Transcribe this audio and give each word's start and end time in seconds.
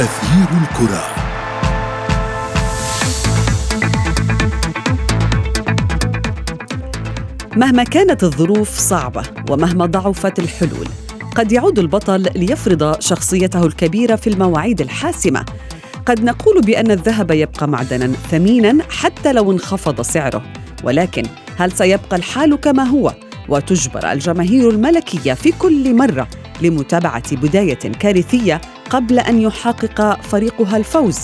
أثير 0.00 0.48
الكرة. 0.62 1.04
مهما 7.56 7.84
كانت 7.84 8.24
الظروف 8.24 8.78
صعبة 8.78 9.22
ومهما 9.50 9.86
ضعفت 9.86 10.38
الحلول 10.38 10.88
قد 11.36 11.52
يعود 11.52 11.78
البطل 11.78 12.26
ليفرض 12.36 13.00
شخصيته 13.00 13.66
الكبيرة 13.66 14.16
في 14.16 14.26
المواعيد 14.30 14.80
الحاسمة. 14.80 15.44
قد 16.06 16.24
نقول 16.24 16.60
بأن 16.60 16.90
الذهب 16.90 17.30
يبقى 17.30 17.68
معدنا 17.68 18.12
ثمينا 18.30 18.84
حتى 18.90 19.32
لو 19.32 19.52
انخفض 19.52 20.00
سعره. 20.00 20.42
ولكن 20.84 21.22
هل 21.56 21.72
سيبقى 21.72 22.16
الحال 22.16 22.54
كما 22.54 22.82
هو؟ 22.82 23.14
وتجبر 23.48 24.12
الجماهير 24.12 24.70
الملكية 24.70 25.34
في 25.34 25.52
كل 25.52 25.94
مرة 25.94 26.28
لمتابعة 26.62 27.36
بداية 27.36 27.74
كارثية 27.74 28.60
قبل 28.90 29.18
أن 29.18 29.40
يحقق 29.40 30.22
فريقها 30.22 30.76
الفوز. 30.76 31.18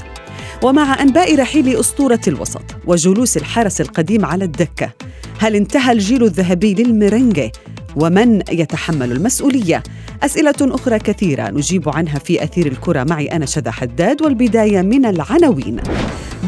ومع 0.63 1.03
أنباء 1.03 1.37
رحيل 1.37 1.81
أسطورة 1.81 2.21
الوسط 2.29 2.63
وجلوس 2.87 3.37
الحارس 3.37 3.81
القديم 3.81 4.25
على 4.25 4.45
الدكة 4.45 4.93
هل 5.39 5.57
انتهى 5.57 5.93
الجيل 5.93 6.23
الذهبي 6.23 6.75
للميرينجي 6.75 7.53
ومن 7.97 8.43
يتحمل 8.53 9.13
المسؤولية؟ 9.13 9.83
أسئلة 10.23 10.55
أخرى 10.61 10.99
كثيرة 10.99 11.51
نجيب 11.51 11.89
عنها 11.89 12.19
في 12.19 12.45
أثير 12.45 12.67
الكرة 12.67 13.05
معي 13.05 13.27
أنا 13.27 13.47
شذى 13.47 13.71
حداد 13.71 14.23
والبداية 14.23 14.83
من 14.83 15.07
العناوين. 15.07 15.81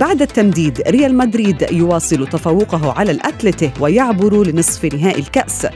بعد 0.01 0.23
التمديد 0.23 0.83
ريال 0.89 1.17
مدريد 1.17 1.67
يواصل 1.73 2.27
تفوقه 2.27 2.93
على 2.93 3.11
الأتلته 3.11 3.71
ويعبر 3.81 4.47
لنصف 4.47 4.85
نهائي 4.85 5.21
الكأس. 5.21 5.67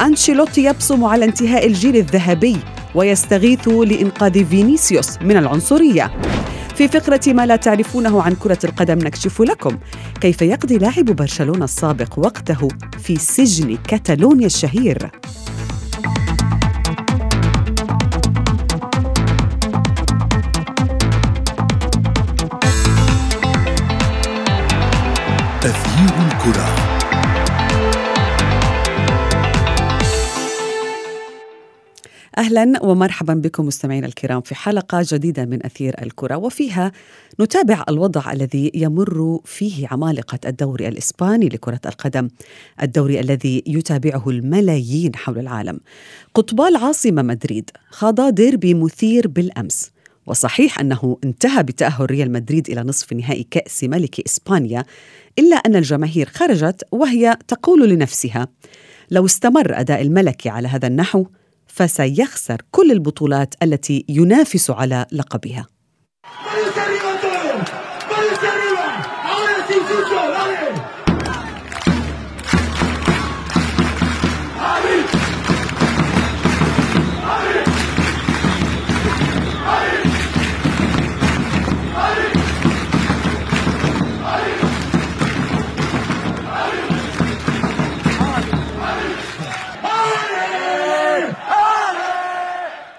أنشيلوتي 0.00 0.64
يبصم 0.64 1.04
على 1.04 1.24
انتهاء 1.24 1.66
الجيل 1.66 1.96
الذهبي. 1.96 2.56
ويستغيث 2.94 3.68
لإنقاذ 3.68 4.44
فينيسيوس 4.44 5.18
من 5.22 5.36
العنصرية. 5.36 6.10
في 6.74 6.88
فقرة 6.88 7.20
ما 7.26 7.46
لا 7.46 7.56
تعرفونه 7.56 8.22
عن 8.22 8.34
كرة 8.34 8.58
القدم 8.64 8.98
نكشف 8.98 9.42
لكم 9.42 9.78
كيف 10.20 10.42
يقضي 10.42 10.78
لاعب 10.78 11.04
برشلونة 11.04 11.64
السابق 11.64 12.18
وقته 12.18 12.68
في 12.98 13.16
سجن 13.16 13.78
كتالونيا 13.88 14.46
الشهير. 14.46 15.10
أهلا 32.38 32.82
ومرحبا 32.82 33.34
بكم 33.34 33.66
مستمعينا 33.66 34.06
الكرام 34.06 34.40
في 34.40 34.54
حلقة 34.54 35.04
جديدة 35.12 35.44
من 35.44 35.66
أثير 35.66 35.94
الكرة 36.02 36.36
وفيها 36.36 36.92
نتابع 37.40 37.84
الوضع 37.88 38.32
الذي 38.32 38.70
يمر 38.74 39.40
فيه 39.44 39.88
عمالقة 39.90 40.38
الدوري 40.46 40.88
الإسباني 40.88 41.48
لكرة 41.48 41.80
القدم، 41.86 42.28
الدوري 42.82 43.20
الذي 43.20 43.62
يتابعه 43.66 44.30
الملايين 44.30 45.16
حول 45.16 45.38
العالم. 45.38 45.80
قطبا 46.34 46.68
العاصمه 46.68 47.22
مدريد 47.22 47.70
خاضا 47.90 48.30
ديربي 48.30 48.74
مثير 48.74 49.28
بالأمس، 49.28 49.90
وصحيح 50.26 50.80
أنه 50.80 51.18
انتهى 51.24 51.62
بتأهل 51.62 52.10
ريال 52.10 52.32
مدريد 52.32 52.70
إلى 52.70 52.80
نصف 52.82 53.12
نهائي 53.12 53.46
كأس 53.50 53.84
ملك 53.84 54.20
إسبانيا، 54.20 54.84
إلا 55.38 55.56
أن 55.56 55.76
الجماهير 55.76 56.28
خرجت 56.28 56.82
وهي 56.92 57.36
تقول 57.48 57.88
لنفسها: 57.88 58.48
لو 59.10 59.26
استمر 59.26 59.80
أداء 59.80 60.02
الملكي 60.02 60.48
على 60.48 60.68
هذا 60.68 60.86
النحو 60.88 61.26
فسيخسر 61.74 62.62
كل 62.70 62.92
البطولات 62.92 63.54
التي 63.62 64.04
ينافس 64.08 64.70
على 64.70 65.06
لقبها. 65.12 65.66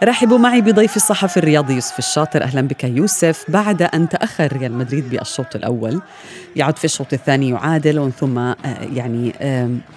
رحبوا 0.06 0.38
معي 0.38 0.62
بضيف 0.62 0.96
الصحفي 0.96 1.38
الرياضي 1.38 1.74
يوسف 1.74 2.00
الشاطر. 2.00 2.44
أهلا 2.44 2.62
بك 2.62 2.84
يوسف. 2.84 3.46
بعد 3.48 3.82
أن 3.82 4.10
تأخر 4.10 4.58
ريال 4.58 4.74
مدريد 4.74 5.10
بالشوط 5.10 5.56
الأول 5.56 6.02
يعود 6.56 6.78
في 6.78 6.86
الشوط 6.86 7.14
الثاني 7.14 7.50
يعادل 7.50 8.00
ومن 8.00 8.12
ثم 8.12 8.38
آه، 8.38 8.56
يعني 8.94 9.34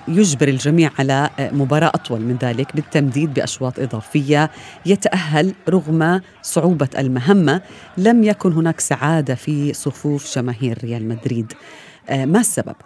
يجبر 0.08 0.48
الجميع 0.48 0.90
على 0.98 1.30
آه، 1.38 1.50
مباراة 1.50 1.88
أطول 1.94 2.20
من 2.20 2.36
ذلك 2.42 2.76
بالتمديد 2.76 3.34
بأشواط 3.34 3.78
إضافية. 3.78 4.50
يتأهل 4.86 5.54
رغم 5.68 6.20
صعوبة 6.42 6.88
المهمة. 6.98 7.60
لم 7.98 8.24
يكن 8.24 8.52
هناك 8.52 8.80
سعادة 8.80 9.34
في 9.34 9.72
صفوف 9.72 10.34
جماهير 10.34 10.78
ريال 10.84 11.08
مدريد. 11.08 11.52
آه، 12.08 12.24
ما 12.24 12.40
السبب؟ 12.40 12.76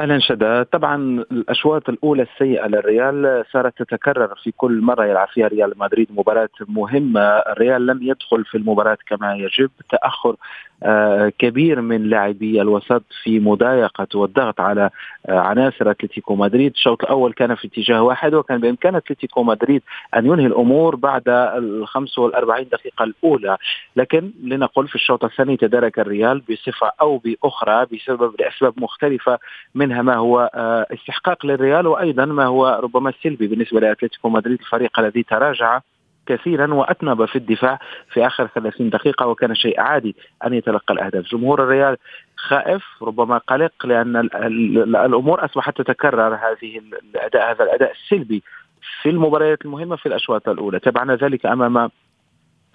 أهلا 0.00 0.18
شدا 0.18 0.62
طبعا 0.62 1.24
الأشواط 1.32 1.88
الأولى 1.88 2.22
السيئة 2.22 2.66
للريال 2.66 3.44
صارت 3.52 3.82
تتكرر 3.82 4.34
في 4.42 4.52
كل 4.56 4.80
مرة 4.80 5.04
يلعب 5.06 5.28
فيها 5.28 5.48
ريال 5.48 5.72
مدريد 5.76 6.08
مباراة 6.10 6.48
مهمة. 6.68 7.20
الريال 7.20 7.86
لم 7.86 8.02
يدخل 8.02 8.44
في 8.44 8.56
المباراة 8.58 8.98
كما 9.06 9.34
يجب. 9.34 9.70
تأخر 9.90 10.36
آه، 10.82 11.32
كبير 11.38 11.80
من 11.80 12.02
لاعبي 12.02 12.62
الوسط 12.62 13.02
في 13.22 13.40
مضايقة 13.40 14.06
والضغط 14.14 14.60
على 14.60 14.90
آه، 15.28 15.38
عناصر 15.38 15.90
أتلتيكو 15.90 16.34
مدريد. 16.34 16.72
الشوط 16.72 17.02
الأول 17.04 17.32
كان 17.32 17.54
في 17.54 17.66
اتجاه 17.66 18.02
واحد 18.02 18.34
وكان 18.34 18.60
بإمكان 18.60 18.94
أتلتيكو 18.94 19.42
مدريد 19.42 19.82
أن 20.16 20.26
ينهي 20.26 20.46
الأمور 20.46 20.96
بعد 20.96 21.28
ال 21.28 21.88
45 21.88 22.66
دقيقة 22.72 23.04
الأولى. 23.04 23.56
لكن 23.96 24.30
لنقل 24.42 24.88
في 24.88 24.94
الشوط 24.94 25.24
الثاني 25.24 25.56
تدارك 25.56 25.98
الريال 25.98 26.42
بصفة 26.50 26.92
أو 27.00 27.18
بأخرى 27.18 27.86
بسبب 27.92 28.34
لأسباب 28.40 28.74
مختلفة 28.76 29.38
منها 29.90 30.02
ما 30.02 30.16
هو 30.16 30.50
آه، 30.54 30.86
استحقاق 30.94 31.46
للريال 31.46 31.86
وأيضا 31.86 32.24
ما 32.24 32.46
هو 32.46 32.80
ربما 32.82 33.12
سلبي 33.22 33.46
بالنسبة 33.46 33.80
لأتلتيكو 33.80 34.28
مدريد 34.28 34.60
الفريق 34.60 35.00
الذي 35.00 35.22
تراجع 35.22 35.80
كثيرا 36.26 36.74
وأتنب 36.74 37.24
في 37.24 37.36
الدفاع 37.36 37.78
في 38.12 38.26
آخر 38.26 38.46
30 38.46 38.90
دقيقة 38.90 39.26
وكان 39.26 39.54
شيء 39.54 39.80
عادي 39.80 40.16
أن 40.46 40.54
يتلقى 40.54 40.94
الأهداف، 40.94 41.24
جمهور 41.24 41.62
الريال 41.62 41.96
خائف 42.36 42.82
ربما 43.02 43.38
قلق 43.38 43.86
لأن 43.86 44.16
الأمور 44.96 45.44
أصبحت 45.44 45.82
تتكرر 45.82 46.34
هذه 46.34 46.80
الأداء 47.14 47.50
هذا 47.50 47.64
الأداء 47.64 47.92
السلبي 47.92 48.42
في 49.02 49.10
المباريات 49.10 49.64
المهمة 49.64 49.96
في 49.96 50.06
الأشواط 50.06 50.48
الأولى، 50.48 50.78
تابعنا 50.78 51.14
ذلك 51.16 51.46
أمام 51.46 51.90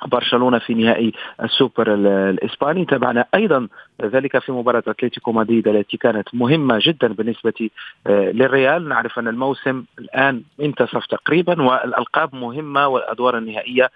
برشلونة 0.08 0.60
في 0.60 0.74
نهائي 0.74 1.14
السوبر 1.44 1.94
الإسباني. 2.30 2.86
تابعنا 2.86 3.26
أيضا 3.36 3.68
ذلك 4.02 4.40
في 4.40 4.52
مباراة 4.52 4.84
أتلتيكو 4.88 5.32
مدريد 5.32 5.68
التي 5.68 5.98
كانت 5.98 6.36
مهمة 6.36 6.80
جدا 6.82 7.14
بالنسبة 7.14 7.70
آه، 8.08 8.32
للريال. 8.32 8.90
نعرف 8.90 9.20
أن 9.20 9.28
الموسم 9.28 9.84
الآن 10.00 10.42
انتصف 10.62 11.06
تقريبا 11.06 11.62
والألقاب 11.62 12.36
مهمة 12.36 12.88
والأدوار 12.88 13.38
النهائية 13.38 13.90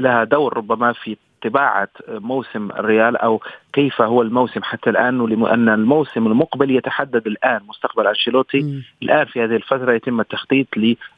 لها 0.00 0.24
دور 0.24 0.56
ربما 0.56 0.92
في 0.92 1.16
طباعة 1.42 1.88
موسم 2.08 2.70
الريال 2.70 3.16
أو 3.16 3.40
كيف 3.72 4.02
هو 4.02 4.22
الموسم 4.22 4.62
حتى 4.62 4.90
الآن. 4.90 5.26
لأن 5.26 5.68
الموسم 5.68 6.26
المقبل 6.26 6.70
يتحدد 6.70 7.26
الآن 7.26 7.60
مستقبل 7.68 8.06
أنشيلوتي. 8.06 8.82
الآن 9.02 9.24
في 9.24 9.44
هذه 9.44 9.56
الفترة 9.56 9.92
يتم 9.92 10.20
التخطيط 10.20 10.66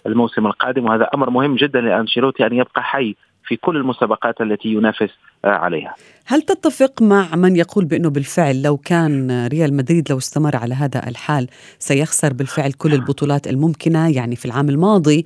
للموسم 0.07 0.47
القادم 0.47 0.85
وهذا 0.85 1.09
أمر 1.15 1.31
مهم 1.31 1.55
جدا 1.55 1.81
لأنشيلوتي 1.81 2.47
أن 2.47 2.53
يبقى 2.53 2.83
حي 2.83 3.17
في 3.47 3.57
كل 3.57 3.77
المسابقات 3.77 4.41
التي 4.41 4.69
ينافس 4.69 5.11
آه، 5.45 5.49
عليها 5.49 5.95
هل 6.27 6.43
تتفق 6.43 7.03
مع 7.03 7.37
من 7.37 7.57
يقول 7.57 7.85
بأنه 7.85 8.11
بالفعل 8.11 8.63
لو 8.63 8.77
كان 8.77 9.47
ريال 9.47 9.75
مدريد 9.75 10.11
لو 10.11 10.19
استمر 10.19 10.57
على 10.57 10.75
هذا 10.75 11.09
الحال 11.09 11.49
سيخسر 11.79 12.33
بالفعل 12.33 12.73
كل 12.73 12.95
البطولات 12.95 13.47
الممكنة 13.47 14.09
يعني 14.09 14.37
في 14.37 14.45
العام 14.45 14.69
الماضي 14.69 15.25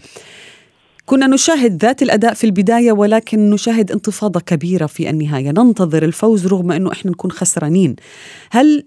كنا 1.08 1.26
نشاهد 1.26 1.84
ذات 1.84 2.02
الأداء 2.02 2.34
في 2.34 2.44
البداية 2.44 2.92
ولكن 2.92 3.50
نشاهد 3.50 3.92
انتفاضة 3.92 4.40
كبيرة 4.40 4.86
في 4.86 5.10
النهاية، 5.10 5.50
ننتظر 5.50 6.02
الفوز 6.02 6.46
رغم 6.46 6.72
أنه 6.72 6.92
إحنا 6.92 7.10
نكون 7.10 7.30
خسرانين. 7.30 7.96
هل 8.50 8.84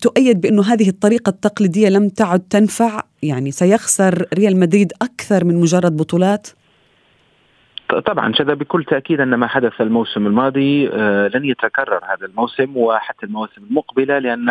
تؤيد 0.00 0.40
بأنه 0.40 0.62
هذه 0.62 0.88
الطريقة 0.88 1.30
التقليدية 1.30 1.88
لم 1.88 2.08
تعد 2.08 2.40
تنفع؟ 2.40 3.02
يعني 3.22 3.50
سيخسر 3.50 4.26
ريال 4.34 4.56
مدريد 4.56 4.92
أكثر 5.02 5.44
من 5.44 5.60
مجرد 5.60 5.96
بطولات؟ 5.96 6.46
طبعا 8.00 8.32
شذا 8.32 8.54
بكل 8.54 8.84
تأكيد 8.84 9.20
أن 9.20 9.34
ما 9.34 9.46
حدث 9.46 9.80
الموسم 9.80 10.26
الماضي 10.26 10.88
آه، 10.88 11.28
لن 11.34 11.44
يتكرر 11.44 12.00
هذا 12.04 12.26
الموسم 12.26 12.76
وحتى 12.76 13.26
المواسم 13.26 13.62
المقبلة 13.70 14.18
لأن 14.18 14.48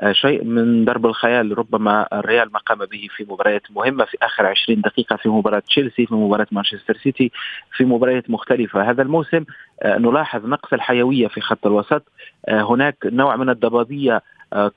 آه، 0.00 0.12
شيء 0.12 0.44
من 0.44 0.84
درب 0.84 1.06
الخيال 1.06 1.58
ربما 1.58 2.08
الريال 2.12 2.52
ما 2.52 2.58
قام 2.58 2.78
به 2.78 3.08
في 3.16 3.26
مباريات 3.28 3.62
مهمة 3.70 4.04
في 4.04 4.16
آخر 4.22 4.46
20 4.46 4.80
دقيقة 4.80 5.16
في 5.16 5.28
مباراة 5.28 5.58
تشيلسي 5.58 6.06
في 6.06 6.14
مباراة 6.14 6.46
مانشستر 6.52 6.96
سيتي 6.96 7.32
في 7.76 7.84
مباريات 7.84 8.30
مختلفة. 8.30 8.90
هذا 8.90 9.02
الموسم 9.02 9.44
نلاحظ 9.84 10.46
نقص 10.46 10.72
الحيوية 10.72 11.28
في 11.28 11.40
خط 11.40 11.66
الوسط. 11.66 12.02
هناك 12.48 12.96
نوع 13.04 13.36
من 13.36 13.50
الضبابية 13.50 14.22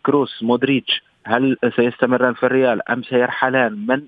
كروس 0.05 0.43
مودريتش 0.43 1.06
هل 1.27 1.57
سيستمران 1.75 2.33
في 2.33 2.45
الريال 2.45 2.91
أم 2.91 3.03
سيرحلان؟ 3.03 3.85
من 3.87 4.01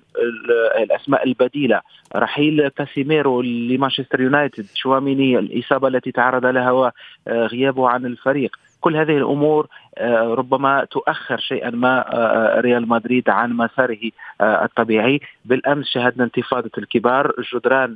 الأسماء 0.83 1.27
البديلة؟ 1.27 1.81
رحيل 2.15 2.67
كاسيميرو 2.67 3.41
لمانشستر 3.41 4.21
يونايتد 4.21 4.65
شواميني 4.75 5.39
الإصابة 5.39 5.87
التي 5.87 6.11
تعرض 6.11 6.45
لها 6.45 6.71
وغيابه 6.71 7.89
عن 7.89 8.05
الفريق. 8.05 8.55
كل 8.81 8.95
هذه 8.95 9.17
الأمور 9.17 9.67
آه، 9.97 10.33
ربما 10.33 10.85
تؤخر 10.91 11.37
شيئا 11.37 11.69
ما 11.69 12.13
آه، 12.13 12.57
آه، 12.57 12.61
ريال 12.61 12.89
مدريد 12.89 13.29
عن 13.29 13.53
مساره 13.53 14.11
الطبيعي. 14.41 15.19
بالأمس 15.45 15.87
شهدنا 15.87 16.23
انتفاضة 16.23 16.71
الكبار. 16.77 17.33
جدران 17.53 17.95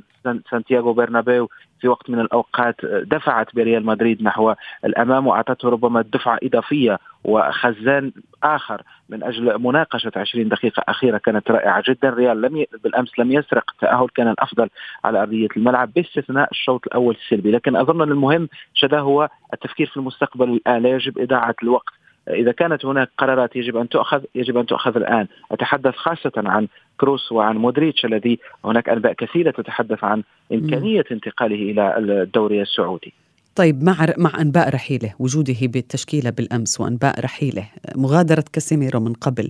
سانتياغو 0.50 0.92
برنابيو 0.92 1.50
في 1.84 1.88
وقت 1.88 2.10
من 2.10 2.20
الأوقات 2.20 2.76
دفعت 2.84 3.54
بريال 3.56 3.86
مدريد 3.86 4.22
نحو 4.22 4.54
الأمام 4.84 5.26
وأعطته 5.26 5.68
ربما 5.68 6.02
دفعه 6.02 6.38
إضافية 6.42 6.98
وخزان 7.24 8.12
آخر 8.42 8.82
من 9.08 9.22
أجل 9.22 9.58
مناقشة 9.58 10.12
20 10.16 10.48
دقيقة 10.48 10.82
أخيرة 10.88 11.18
كانت 11.18 11.50
رائعة 11.50 11.82
جدا. 11.88 12.10
ريال 12.10 12.42
لم 12.42 12.56
ي... 12.56 12.66
بالأمس 12.84 13.18
لم 13.18 13.32
يسرق 13.32 13.64
التاهل 13.70 14.08
كان 14.14 14.28
الأفضل 14.28 14.68
على 15.04 15.22
أرضية 15.22 15.48
الملعب 15.56 15.92
باستثناء 15.92 16.50
الشوط 16.50 16.86
الأول 16.86 17.16
السلبي. 17.24 17.50
لكن 17.50 17.76
أظن 17.76 18.02
المهم 18.02 18.48
شدا 18.74 19.00
هو 19.00 19.28
التفكير 19.54 19.86
في 19.86 19.96
المستقبل 19.96 20.48
الآن. 20.48 20.82
لا 20.82 20.88
يجب 20.88 21.18
إضاعة 21.18 21.54
الوقت 21.62 21.94
إذا 22.28 22.52
كانت 22.52 22.84
هناك 22.84 23.10
قرارات 23.18 23.56
يجب 23.56 23.76
أن 23.76 23.88
تؤخذ 23.88 24.22
يجب 24.34 24.56
أن 24.56 24.66
تؤخذ 24.66 24.96
الآن. 24.96 25.26
أتحدث 25.50 25.94
خاصة 25.94 26.32
عن 26.36 26.68
كروس 27.00 27.32
وعن 27.32 27.56
مودريتش 27.56 28.04
الذي 28.04 28.38
هناك 28.64 28.88
أنباء 28.88 29.12
كثيرة 29.12 29.50
تتحدث 29.50 30.04
عن 30.04 30.22
إمكانية 30.52 31.04
انتقاله 31.12 31.54
إلى 31.54 31.98
الدوري 31.98 32.62
السعودي. 32.62 33.12
طيب 33.54 33.82
مع 33.82 34.06
مع 34.18 34.40
أنباء 34.40 34.74
رحيله 34.74 35.14
وجوده 35.18 35.54
بالتشكيلة 35.62 36.30
بالأمس 36.30 36.80
وأنباء 36.80 37.20
رحيله 37.20 37.68
مغادرة 37.96 38.44
كاسيميرو 38.52 39.00
من 39.00 39.12
قبل 39.12 39.48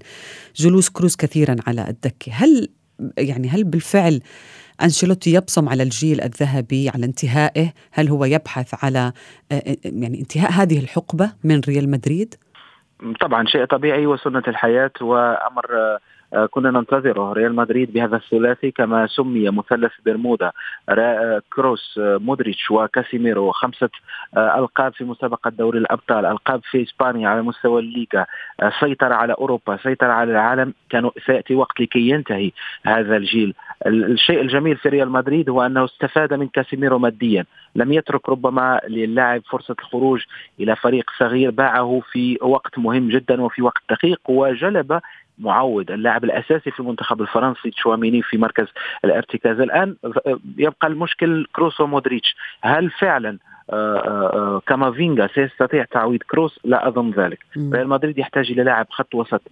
جلوس 0.57 0.91
كروس 0.91 1.17
كثيرا 1.17 1.57
على 1.67 1.89
الدكه 1.89 2.33
هل 2.33 2.69
يعني 3.19 3.49
هل 3.49 3.65
بالفعل 3.65 4.21
أنشيلوتي 4.83 5.33
يبصم 5.33 5.69
على 5.69 5.83
الجيل 5.83 6.21
الذهبي 6.21 6.89
على 6.89 7.07
انتهائه؟ 7.07 7.73
هل 7.93 8.09
هو 8.09 8.25
يبحث 8.25 8.85
على 8.85 9.13
يعني 9.85 10.21
انتهاء 10.21 10.53
هذه 10.53 10.79
الحقبة 10.79 11.33
من 11.45 11.61
ريال 11.69 11.91
مدريد؟ 11.91 12.35
طبعا 13.21 13.47
شيء 13.47 13.65
طبيعي 13.65 14.07
وسنة 14.07 14.43
الحياة 14.49 14.93
وأمر 15.01 15.99
آه، 16.35 16.47
كنا 16.47 16.71
ننتظره. 16.71 17.33
ريال 17.33 17.55
مدريد 17.55 17.93
بهذا 17.93 18.17
الثلاثي 18.17 18.71
كما 18.71 19.07
سمي 19.07 19.51
مثلث 19.51 19.93
برمودا 20.07 20.53
آه، 20.89 21.43
كروس 21.53 21.99
آه، 21.99 22.19
مودريتش 22.21 22.71
وكاسيميرو. 22.71 23.53
خمسة 23.53 23.91
ألقاب 24.37 24.93
في 24.93 25.05
مسابقة 25.05 25.51
دوري 25.51 25.79
الأبطال 25.79 26.27
ألقاب 26.27 26.61
في 26.71 26.83
إسبانيا 26.83 27.29
على 27.29 27.43
مستوى 27.43 27.81
الليغا 27.81 28.27
سيطر 28.81 29.13
على 29.13 29.33
أوروبا 29.33 29.77
سيطر 29.77 30.11
على 30.11 30.31
العالم. 30.33 30.75
كان 30.91 31.11
سيأتي 31.27 31.55
وقت 31.55 31.81
لكي 31.81 32.09
ينتهي 32.09 32.53
هذا 32.87 33.17
الجيل. 33.17 33.55
الشيء 33.87 34.41
الجميل 34.41 34.77
في 34.77 34.89
ريال 34.89 35.11
مدريد 35.11 35.51
هو 35.51 35.67
أنه 35.67 35.85
استفاد 35.85 36.35
من 36.35 36.49
كاسيميرو 36.49 36.99
ماديا. 36.99 37.45
لم 37.75 37.93
يترك 37.93 38.29
ربما 38.29 38.81
للاعب 38.89 39.43
فرصة 39.51 39.77
الخروج 39.79 40.23
إلى 40.61 40.77
فريق 40.77 41.11
صغير. 41.19 41.51
باعه 41.51 42.03
في 42.13 42.39
وقت 42.43 42.79
مهم 42.79 43.09
جدا 43.09 43.43
وفي 43.43 43.63
وقت 43.63 43.83
دقيق 43.91 44.21
وجلب 44.29 45.01
معوض 45.39 45.91
اللاعب 45.91 46.25
الأساسي 46.25 46.71
في 46.71 46.81
المنتخب 46.81 47.21
الفرنسي 47.23 47.71
تشواميني 47.71 48.23
في 48.23 48.39
مركز 48.39 48.67
الارتكاز. 49.05 49.61
الآن 49.61 49.97
يبقى 50.59 50.89
المشكل 50.89 51.47
كروس 51.55 51.81
ومودريتش 51.81 52.37
هل 52.63 52.91
فعلا 52.91 53.39
آه، 53.71 53.97
آه، 53.97 54.37
آه، 54.37 54.63
كامافينجا 54.67 55.29
سيستطيع 55.35 55.85
تعويض 55.85 56.23
كروس؟ 56.23 56.61
لا 56.65 56.89
أظن 56.89 57.11
ذلك. 57.11 57.39
ريال 57.57 57.89
مدريد 57.89 58.19
يحتاج 58.19 58.51
إلى 58.51 58.63
لاعب 58.63 58.87
خط 58.91 59.15
وسط 59.15 59.43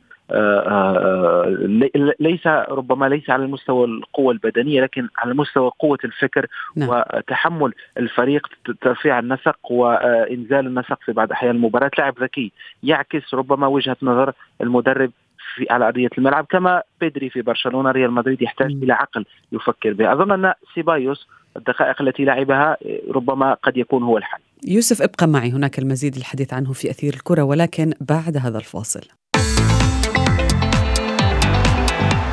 ليس 2.21 2.47
ربما 2.47 3.07
ليس 3.07 3.31
على 3.31 3.45
المستوى 3.45 3.85
القوة 3.85 4.33
البدنية 4.33 4.81
لكن 4.81 5.09
على 5.19 5.35
مستوى 5.35 5.71
قوة 5.79 5.99
الفكر 6.05 6.47
نعم. 6.77 6.89
وتحمل 6.89 7.73
الفريق 7.99 8.47
ترفيع 8.81 9.19
النسق 9.19 9.59
وإنزال 9.71 10.67
النسق 10.67 10.99
في 11.05 11.13
بعض 11.13 11.33
أحيان 11.33 11.57
المباراة. 11.57 11.91
لاعب 11.99 12.23
ذكي 12.23 12.53
يعكس 12.83 13.35
ربما 13.35 13.67
وجهة 13.67 13.97
نظر 14.03 14.33
المدرب 14.61 15.11
في 15.55 15.67
على 15.71 15.87
أرضية 15.87 16.11
الملعب 16.19 16.47
كما 16.51 16.83
بيدري 17.01 17.31
في 17.31 17.43
برشلونة. 17.43 17.91
ريال 17.91 18.11
مدريد 18.11 18.43
يحتاج 18.43 18.71
إلى 18.71 18.93
عقل 18.93 19.25
يفكر 19.53 19.93
به 19.93 20.13
أظن 20.13 20.45
أن 20.45 20.53
سيبايوس 20.75 21.29
الدقائق 21.57 22.03
التي 22.03 22.25
لعبها 22.25 22.77
ربما 23.11 23.55
قد 23.55 23.77
يكون 23.77 24.03
هو 24.03 24.19
الحل. 24.19 24.41
يوسف 24.69 25.03
ابقى 25.03 25.27
معي. 25.27 25.51
هناك 25.51 25.79
المزيد 25.79 26.17
الحديث 26.17 26.55
عنه 26.55 26.73
في 26.73 26.91
أثير 26.91 27.15
الكرة 27.15 27.43
ولكن 27.43 27.93
بعد 28.01 28.37
هذا 28.37 28.59
الفاصل. 28.59 29.22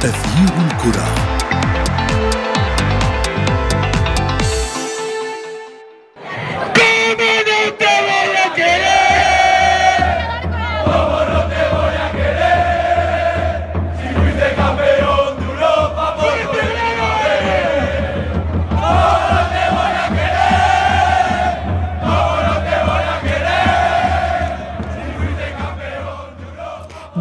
أثير 0.04 0.62
الكرة. 0.62 1.39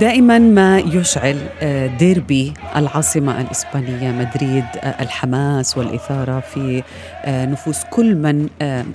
دائما 0.01 0.39
ما 0.39 0.79
يشعل 0.79 1.39
آه، 1.61 1.87
ديربي 1.87 2.53
العاصمة 2.77 3.41
الإسبانية 3.41 4.13
مدريد 4.13 4.65
آه، 4.77 5.03
الحماس 5.03 5.79
والإثارة 5.79 6.41
في 6.41 6.83
آه، 7.25 7.47
نفوس 7.47 7.85
كل 7.91 8.15
من 8.15 8.49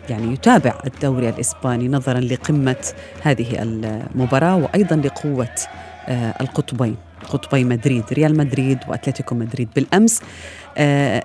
يعني 0.10 0.34
يتابع 0.34 0.74
الدوري 0.88 1.30
الإسباني 1.30 1.88
نظرا 1.88 2.20
لقمة 2.20 2.86
هذه 3.22 3.62
المباراة 3.62 4.56
وأيضا 4.56 4.96
لقوة 4.96 5.56
القطبين 6.42 6.96
قطبي 7.30 7.64
مدريد 7.64 8.04
ريال 8.14 8.38
مدريد 8.38 8.78
وأتلتيكو 8.88 9.36
مدريد. 9.36 9.70
بالأمس 9.76 10.22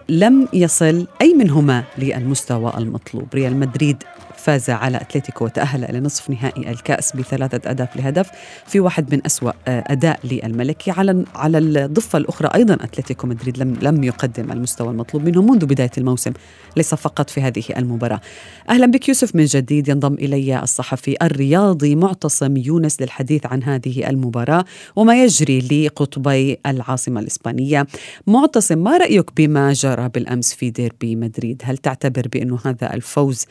لم 0.08 0.48
يصل 0.52 1.06
أي 1.22 1.34
منهما 1.34 1.84
للمستوى 1.98 2.72
المطلوب. 2.78 3.34
ريال 3.34 3.56
مدريد 3.56 4.02
فاز 4.38 4.70
على 4.70 4.96
أتلتيكو 4.96 5.44
وتأهل 5.44 5.84
إلى 5.84 6.00
نصف 6.00 6.30
نهائي 6.30 6.70
الكأس 6.70 7.16
بثلاثة 7.16 7.70
أهداف 7.70 7.96
لهدف 7.96 8.30
في 8.66 8.80
واحد 8.80 9.14
من 9.14 9.26
أسوأ 9.26 9.52
آه، 9.68 9.84
أداء 9.86 10.20
للملكي 10.24 10.90
على 10.90 11.24
على 11.34 11.58
الضفة 11.58 12.18
الأخرى 12.18 12.48
أيضا 12.54 12.74
أتلتيكو 12.74 13.26
مدريد 13.26 13.58
لم 13.58 13.76
لم 13.82 14.04
يقدم 14.04 14.52
المستوى 14.52 14.90
المطلوب 14.90 15.24
منه 15.24 15.42
منذ 15.42 15.66
بداية 15.66 15.90
الموسم 15.98 16.32
ليس 16.76 16.94
فقط 16.94 17.30
في 17.30 17.40
هذه 17.40 17.64
المباراة. 17.76 18.20
أهلا 18.68 18.86
بك 18.86 19.08
يوسف 19.08 19.36
من 19.36 19.44
جديد 19.44 19.88
ينضم 19.88 20.14
إلي 20.14 20.62
الصحفي 20.62 21.16
الرياضي 21.22 21.96
معتصم 21.96 22.56
يونس 22.56 23.02
للحديث 23.02 23.46
عن 23.46 23.62
هذه 23.62 24.08
المباراة 24.08 24.64
وما 24.96 25.22
يجري 25.24 25.60
لقطبي 25.60 26.58
العاصمة 26.66 27.20
الإسبانية. 27.20 27.86
معتصم 28.26 28.78
ما 28.78 28.96
رأيك 28.96 29.30
بما 29.36 29.72
جرى 29.72 30.08
بالأمس 30.08 30.54
في 30.54 30.70
ديربي 30.70 31.16
مدريد؟ 31.16 31.62
هل 31.64 31.76
تعتبر 31.76 32.28
بأنه 32.28 32.58
هذا 32.64 32.94
الفوز 32.94 33.46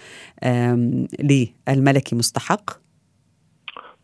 للملكي 1.20 2.16
مستحق؟ 2.16 2.70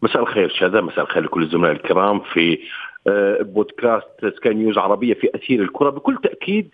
مساء 0.02 0.22
الخير 0.22 0.50
شذا 0.50 0.82
مساء 0.82 1.02
الخير 1.02 1.24
لكل 1.24 1.44
الزملاء 1.44 1.72
الكرام 1.72 2.20
في 2.20 2.60
آه، 3.08 3.42
بودكاست 3.42 4.08
سكاي 4.22 4.54
نيوز 4.54 4.78
عربية 4.78 5.14
في 5.14 5.30
أثير 5.36 5.62
الكرة 5.62 5.90
بكل 5.90 6.18
تأكيد 6.24 6.70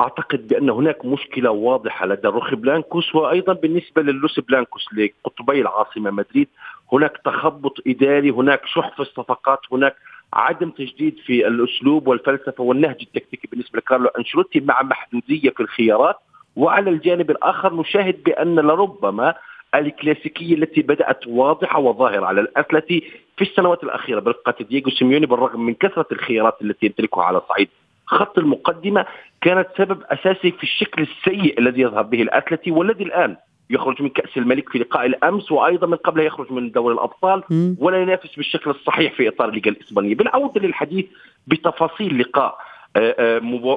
أعتقد 0.00 0.48
بأن 0.48 0.70
هناك 0.70 1.04
مشكلة 1.04 1.50
واضحة 1.50 2.06
لدى 2.06 2.28
الروخ 2.28 2.54
بلانكوس 2.54 3.14
وأيضا 3.14 3.52
بالنسبة 3.52 4.02
للوس 4.02 4.40
بلانكوس 4.40 4.88
لقطبي 4.94 5.60
العاصمة 5.60 6.10
مدريد 6.10 6.48
هناك 6.92 7.20
تخبط 7.24 7.80
إداري 7.86 8.30
هناك 8.30 8.66
شح 8.66 8.94
في 8.96 9.00
الصفقات 9.00 9.58
هناك 9.72 9.96
عدم 10.32 10.70
تجديد 10.70 11.16
في 11.26 11.46
الأسلوب 11.46 12.06
والفلسفة 12.06 12.62
والنهج 12.64 12.96
التكتيكي 13.00 13.48
بالنسبة 13.52 13.78
لكارلو 13.78 14.06
أنشيلوتي 14.06 14.60
مع 14.60 14.82
محدودية 14.82 15.50
في 15.50 15.60
الخيارات 15.60 16.16
وعلى 16.56 16.90
الجانب 16.90 17.30
الآخر 17.30 17.74
نشاهد 17.74 18.22
بأن 18.22 18.54
لربما 18.60 19.34
الكلاسيكية 19.74 20.54
التي 20.54 20.82
بدأت 20.82 21.26
واضحة 21.26 21.78
وظاهرة 21.78 22.26
على 22.26 22.40
الاتلتي 22.40 23.02
في 23.36 23.42
السنوات 23.44 23.84
الأخيرة 23.84 24.20
برفقه 24.20 24.54
دييغو 24.64 24.90
سيميوني 24.90 25.26
بالرغم 25.26 25.66
من 25.66 25.74
كثرة 25.74 26.06
الخيارات 26.12 26.56
التي 26.62 26.86
يمتلكها 26.86 27.24
على 27.24 27.40
صعيد 27.48 27.68
خط 28.06 28.38
المقدمة 28.38 29.06
كانت 29.40 29.68
سبب 29.78 30.02
أساسي 30.10 30.50
في 30.50 30.62
الشكل 30.62 31.02
السيء 31.02 31.58
الذي 31.58 31.80
يظهر 31.80 32.02
به 32.02 32.22
الاتلتي 32.22 32.70
والذي 32.70 33.04
الآن 33.04 33.36
يخرج 33.70 34.02
من 34.02 34.08
كأس 34.08 34.36
الملك 34.36 34.68
في 34.68 34.78
لقاء 34.78 35.06
الأمس 35.06 35.52
وأيضا 35.52 35.86
من 35.86 35.96
قبل 35.96 36.20
يخرج 36.26 36.52
من 36.52 36.70
دوري 36.70 36.94
الأبطال 36.94 37.42
ولا 37.78 38.02
ينافس 38.02 38.34
بالشكل 38.36 38.70
الصحيح 38.70 39.12
في 39.12 39.28
إطار 39.28 39.48
الليغا 39.48 39.68
الإسبانية. 39.70 40.14
بالعودة 40.14 40.60
للحديث 40.60 41.06
بتفاصيل 41.46 42.18
لقاء 42.18 42.58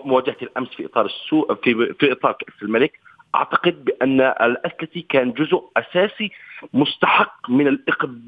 مواجهة 0.05 0.37
الأمس 0.41 0.69
في 0.69 0.85
إطار 0.85 1.05
السوق 1.05 1.63
في 1.63 1.93
في 1.99 2.11
إطار 2.11 2.31
كأس 2.31 2.63
الملك. 2.63 2.99
أعتقد 3.35 3.85
بأن 3.85 4.21
الأتلتي 4.21 5.01
كان 5.01 5.31
جزء 5.31 5.63
أساسي 5.77 6.31
مستحق 6.73 7.49
من 7.49 7.77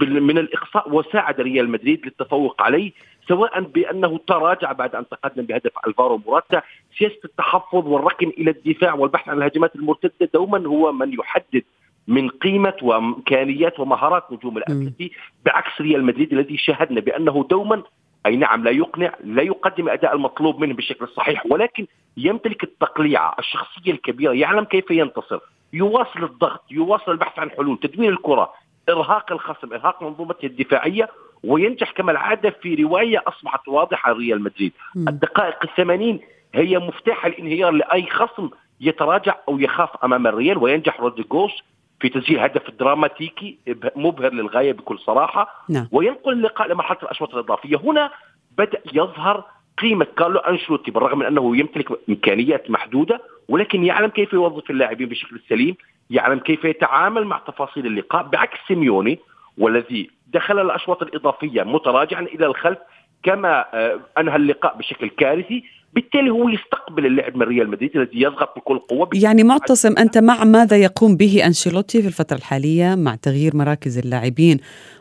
من 0.01 0.37
الإقصاء 0.37 0.93
وساعد 0.95 1.41
ريال 1.41 1.69
مدريد 1.69 2.05
للتفوق 2.05 2.61
عليه 2.61 2.91
سواء 3.27 3.61
بأنه 3.61 4.19
تراجع 4.27 4.71
بعد 4.71 4.95
أن 4.95 5.07
تقدم 5.07 5.43
بهدف 5.43 5.71
ألفارو 5.87 6.17
موراتا. 6.25 6.61
سياسة 6.97 7.19
التحفظ 7.25 7.87
والركن 7.87 8.27
إلى 8.27 8.51
الدفاع 8.51 8.93
والبحث 8.93 9.29
عن 9.29 9.37
الهجمات 9.37 9.75
المرتدة 9.75 10.29
دوما 10.33 10.67
هو 10.67 10.91
من 10.91 11.13
يحدد 11.13 11.63
من 12.07 12.29
قيمة 12.29 12.73
وإمكانيات 12.81 13.79
ومهارات 13.79 14.31
نجوم 14.31 14.57
الأتلتي 14.57 15.11
بعكس 15.45 15.81
ريال 15.81 16.03
مدريد 16.05 16.33
الذي 16.33 16.57
شاهدنا 16.57 17.01
بأنه 17.01 17.47
دوما 17.49 17.83
أي 18.29 18.35
نعم 18.35 18.63
لا 18.63 18.71
يقنع 18.71 19.13
لا 19.23 19.41
يقدم 19.41 19.85
الاداء 19.85 20.15
المطلوب 20.15 20.59
منه 20.59 20.73
بالشكل 20.73 21.05
الصحيح 21.05 21.45
ولكن 21.45 21.87
يمتلك 22.17 22.63
التقليعه 22.63 23.35
الشخصية 23.39 23.91
الكبيرة 23.91 24.33
يعلم 24.33 24.63
كيف 24.63 24.91
ينتصر 24.91 25.39
يواصل 25.73 26.23
الضغط 26.23 26.63
يواصل 26.71 27.11
البحث 27.11 27.39
عن 27.39 27.51
حلول 27.51 27.79
تدوير 27.79 28.09
الكرة 28.13 28.53
إرهاق 28.89 29.31
الخصم 29.31 29.73
إرهاق 29.73 30.03
منظومته 30.03 30.45
الدفاعية 30.45 31.09
وينجح 31.43 31.91
كما 31.91 32.11
العادة 32.11 32.49
في 32.49 32.75
رواية 32.75 33.23
أصبحت 33.27 33.67
واضحة 33.67 34.11
ريال 34.13 34.41
مدريد. 34.43 34.73
الدقائق 34.95 35.57
الثمانين 35.63 36.19
هي 36.55 36.77
مفتاح 36.79 37.25
الانهيار 37.25 37.71
لأي 37.71 38.09
خصم 38.09 38.49
يتراجع 38.81 39.35
أو 39.49 39.59
يخاف 39.59 39.89
أمام 40.03 40.27
الريال 40.27 40.57
وينجح 40.57 40.99
رودريغوس 40.99 41.51
في 41.99 42.09
تسجيل 42.09 42.39
هدف 42.39 42.71
دراماتيكي 42.79 43.57
مبهر 43.95 44.33
للغاية 44.33 44.71
بكل 44.73 44.99
صراحة. 44.99 45.65
نعم. 45.69 45.87
وينقل 45.91 46.33
اللقاء 46.33 46.67
لمرحلة 46.67 46.97
الأشواط 47.03 47.33
الإضافية. 47.33 47.77
هنا 47.77 48.11
بدأ 48.57 48.81
يظهر 48.93 49.43
قيمة 49.77 50.07
كارلو 50.17 50.39
انشلوتي 50.39 50.91
بالرغم 50.91 51.19
من 51.19 51.25
أنه 51.25 51.57
يمتلك 51.57 51.87
إمكانيات 52.09 52.71
محدودة 52.71 53.21
ولكن 53.49 53.83
يعلم 53.83 54.07
كيف 54.07 54.33
يوظف 54.33 54.69
اللاعبين 54.69 55.09
بشكل 55.09 55.39
سليم 55.49 55.75
يعلم 56.09 56.39
كيف 56.39 56.65
يتعامل 56.65 57.25
مع 57.25 57.37
تفاصيل 57.47 57.85
اللقاء 57.85 58.23
بعكس 58.23 58.57
سيميوني 58.67 59.19
والذي 59.57 60.09
دخل 60.27 60.59
الأشواط 60.59 61.01
الإضافية 61.03 61.63
متراجعا 61.63 62.21
إلى 62.21 62.45
الخلف 62.45 62.77
كما 63.23 63.65
آه، 63.73 63.99
أنهى 64.17 64.35
اللقاء 64.35 64.77
بشكل 64.77 65.09
كارثي. 65.09 65.63
بالتالي 65.93 66.29
هو 66.29 66.49
يستقبل 66.49 67.05
اللعب 67.05 67.37
من 67.37 67.41
ريال 67.41 67.69
مدريد 67.69 67.97
الذي 67.97 68.21
يضغط 68.21 68.57
بكل 68.57 68.79
قوة 68.79 69.09
يعني 69.13 69.43
معتصم 69.43 69.97
أنت 69.97 70.17
مع 70.17 70.43
ماذا 70.43 70.77
يقوم 70.77 71.17
به 71.17 71.45
أنشيلوتي 71.45 72.01
في 72.01 72.07
الفترة 72.07 72.37
الحالية 72.37 72.95
مع 72.95 73.15
تغيير 73.15 73.55
مراكز 73.55 73.97
اللاعبين 73.97 74.59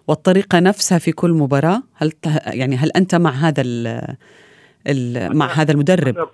والطريقة 0.08 0.60
نفسها 0.60 0.98
في 0.98 1.12
كل 1.12 1.30
مباراة؟ 1.30 1.82
هل 1.94 2.12
يعني 2.46 2.76
هل 2.76 2.90
أنت 2.96 3.14
مع 3.14 3.30
هذا 3.30 3.62
ال 3.66 4.02
ال 4.86 5.36
مع 5.36 5.46
هذا 5.46 5.72
المدرب؟ 5.72 6.28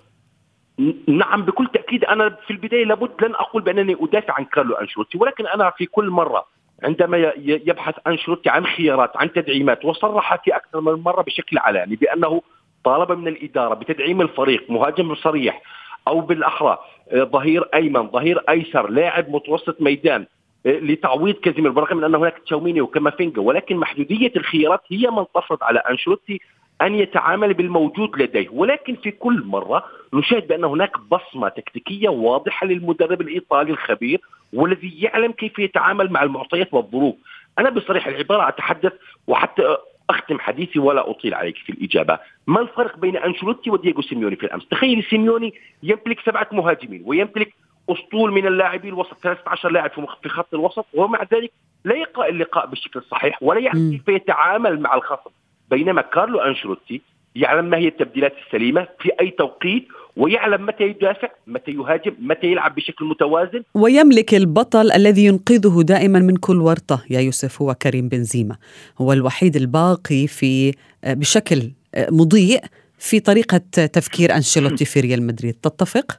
نعم 1.07 1.45
بكل 1.45 1.67
تأكيد 1.73 2.05
أنا 2.05 2.37
في 2.47 2.53
البداية 2.53 2.85
لابد 2.85 3.11
لن 3.21 3.35
أقول 3.35 3.61
بأنني 3.61 3.97
أدافع 3.99 4.33
عن 4.33 4.45
كارلو 4.45 4.75
أنشيلوتي 4.75 5.17
ولكن 5.17 5.47
أنا 5.47 5.71
في 5.77 5.85
كل 5.85 6.09
مرة 6.09 6.45
عندما 6.83 7.17
يبحث 7.37 7.95
أنشيلوتي 8.07 8.49
عن 8.49 8.65
خيارات 8.65 9.11
عن 9.15 9.33
تدعيمات 9.33 9.85
وصرح 9.85 10.43
في 10.43 10.55
أكثر 10.55 10.81
من 10.81 10.93
مرة 10.93 11.21
بشكل 11.21 11.57
علني 11.57 11.95
بأنه 11.95 12.41
طالب 12.85 13.11
من 13.11 13.27
الإدارة 13.27 13.73
بتدعيم 13.73 14.21
الفريق 14.21 14.65
مهاجم 14.69 15.15
صريح 15.15 15.61
أو 16.07 16.21
بالاحرى 16.21 16.77
آه، 17.11 17.23
ظهير 17.23 17.63
أيمن 17.73 18.07
ظهير 18.09 18.39
أيسر 18.49 18.89
لاعب 18.89 19.29
متوسط 19.29 19.81
ميدان 19.81 20.25
آه، 20.65 20.79
لتعويض 20.79 21.35
كازيمير 21.35 21.71
بالرغم 21.71 21.97
من 21.97 22.03
أن 22.03 22.15
هناك 22.15 22.37
تشاوميني 22.45 22.81
وكامافينجا 22.81 23.41
ولكن 23.41 23.77
محدودية 23.77 24.31
الخيارات 24.35 24.81
هي 24.91 25.07
من 25.11 25.25
تفرض 25.35 25.63
على 25.63 25.79
أنشيلوتي 25.79 26.41
أن 26.81 26.95
يتعامل 26.95 27.53
بالموجود 27.53 28.21
لديه. 28.21 28.49
ولكن 28.49 28.95
في 28.95 29.11
كل 29.11 29.43
مرة 29.45 29.83
نشاهد 30.13 30.47
بأن 30.47 30.63
هناك 30.63 30.91
بصمة 31.11 31.49
تكتيكية 31.49 32.09
واضحة 32.09 32.67
للمدرب 32.67 33.21
الإيطالي 33.21 33.71
الخبير 33.71 34.21
والذي 34.53 35.01
يعلم 35.01 35.31
كيف 35.31 35.59
يتعامل 35.59 36.11
مع 36.11 36.23
المعطيات 36.23 36.73
والظروف. 36.73 37.15
أنا 37.59 37.69
بصريح 37.69 38.07
العبارة 38.07 38.47
أتحدث 38.47 38.93
وحتى 39.27 39.77
أختم 40.09 40.39
حديثي 40.39 40.79
ولا 40.79 41.09
أطيل 41.09 41.33
عليك 41.33 41.57
في 41.57 41.71
الإجابة، 41.71 42.19
ما 42.47 42.61
الفرق 42.61 42.97
بين 42.97 43.17
أنشيلوتي 43.17 43.69
ودييغو 43.69 44.01
سيميوني 44.01 44.35
في 44.35 44.45
الأمس؟ 44.45 44.67
تخيل 44.67 45.03
سيميوني 45.09 45.53
يمتلك 45.83 46.19
سبعة 46.19 46.47
مهاجمين 46.51 47.03
ويمتلك 47.05 47.53
أسطول 47.89 48.31
من 48.31 48.47
اللاعبين 48.47 48.93
الوسط 48.93 49.17
13 49.23 49.69
لاعب 49.69 49.91
في 50.23 50.29
خط 50.29 50.53
الوسط 50.53 50.85
ومع 50.93 51.23
ذلك 51.33 51.51
لا 51.85 51.95
يقرأ 51.95 52.27
اللقاء 52.27 52.65
بالشكل 52.65 52.99
الصحيح 52.99 53.43
ولا 53.43 53.59
يعرف 53.59 53.77
كيف 53.77 54.07
يتعامل 54.07 54.79
مع 54.79 54.95
الخصم. 54.95 55.29
بينما 55.69 56.01
كارلو 56.01 56.39
أنشيلوتي 56.39 57.01
يعلم 57.35 57.65
ما 57.65 57.77
هي 57.77 57.87
التبديلات 57.87 58.33
السليمة 58.45 58.87
في 58.99 59.11
أي 59.21 59.29
توقيت 59.29 59.87
ويعلم 60.17 60.65
متى 60.65 60.83
يدافع 60.83 61.29
متى 61.47 61.71
يهاجم 61.71 62.15
متى 62.19 62.47
يلعب 62.47 62.75
بشكل 62.75 63.05
متوازن. 63.05 63.63
ويملك 63.73 64.33
البطل 64.33 64.91
الذي 64.91 65.25
ينقذه 65.25 65.83
دائما 65.83 66.19
من 66.19 66.35
كل 66.35 66.61
ورطة 66.61 67.03
يا 67.09 67.19
يوسف 67.19 67.61
هو 67.61 67.73
كريم 67.73 68.09
بنزيما. 68.09 68.55
هو 69.01 69.13
الوحيد 69.13 69.55
الباقي 69.55 70.27
في 70.27 70.73
بشكل 71.03 71.71
مضيء 71.97 72.61
في 72.99 73.19
طريقة 73.19 73.57
تفكير 73.93 74.35
أنشيلوتي 74.35 74.85
في 74.85 74.99
ريال 74.99 75.27
مدريد. 75.27 75.53
تتفق؟ 75.53 76.17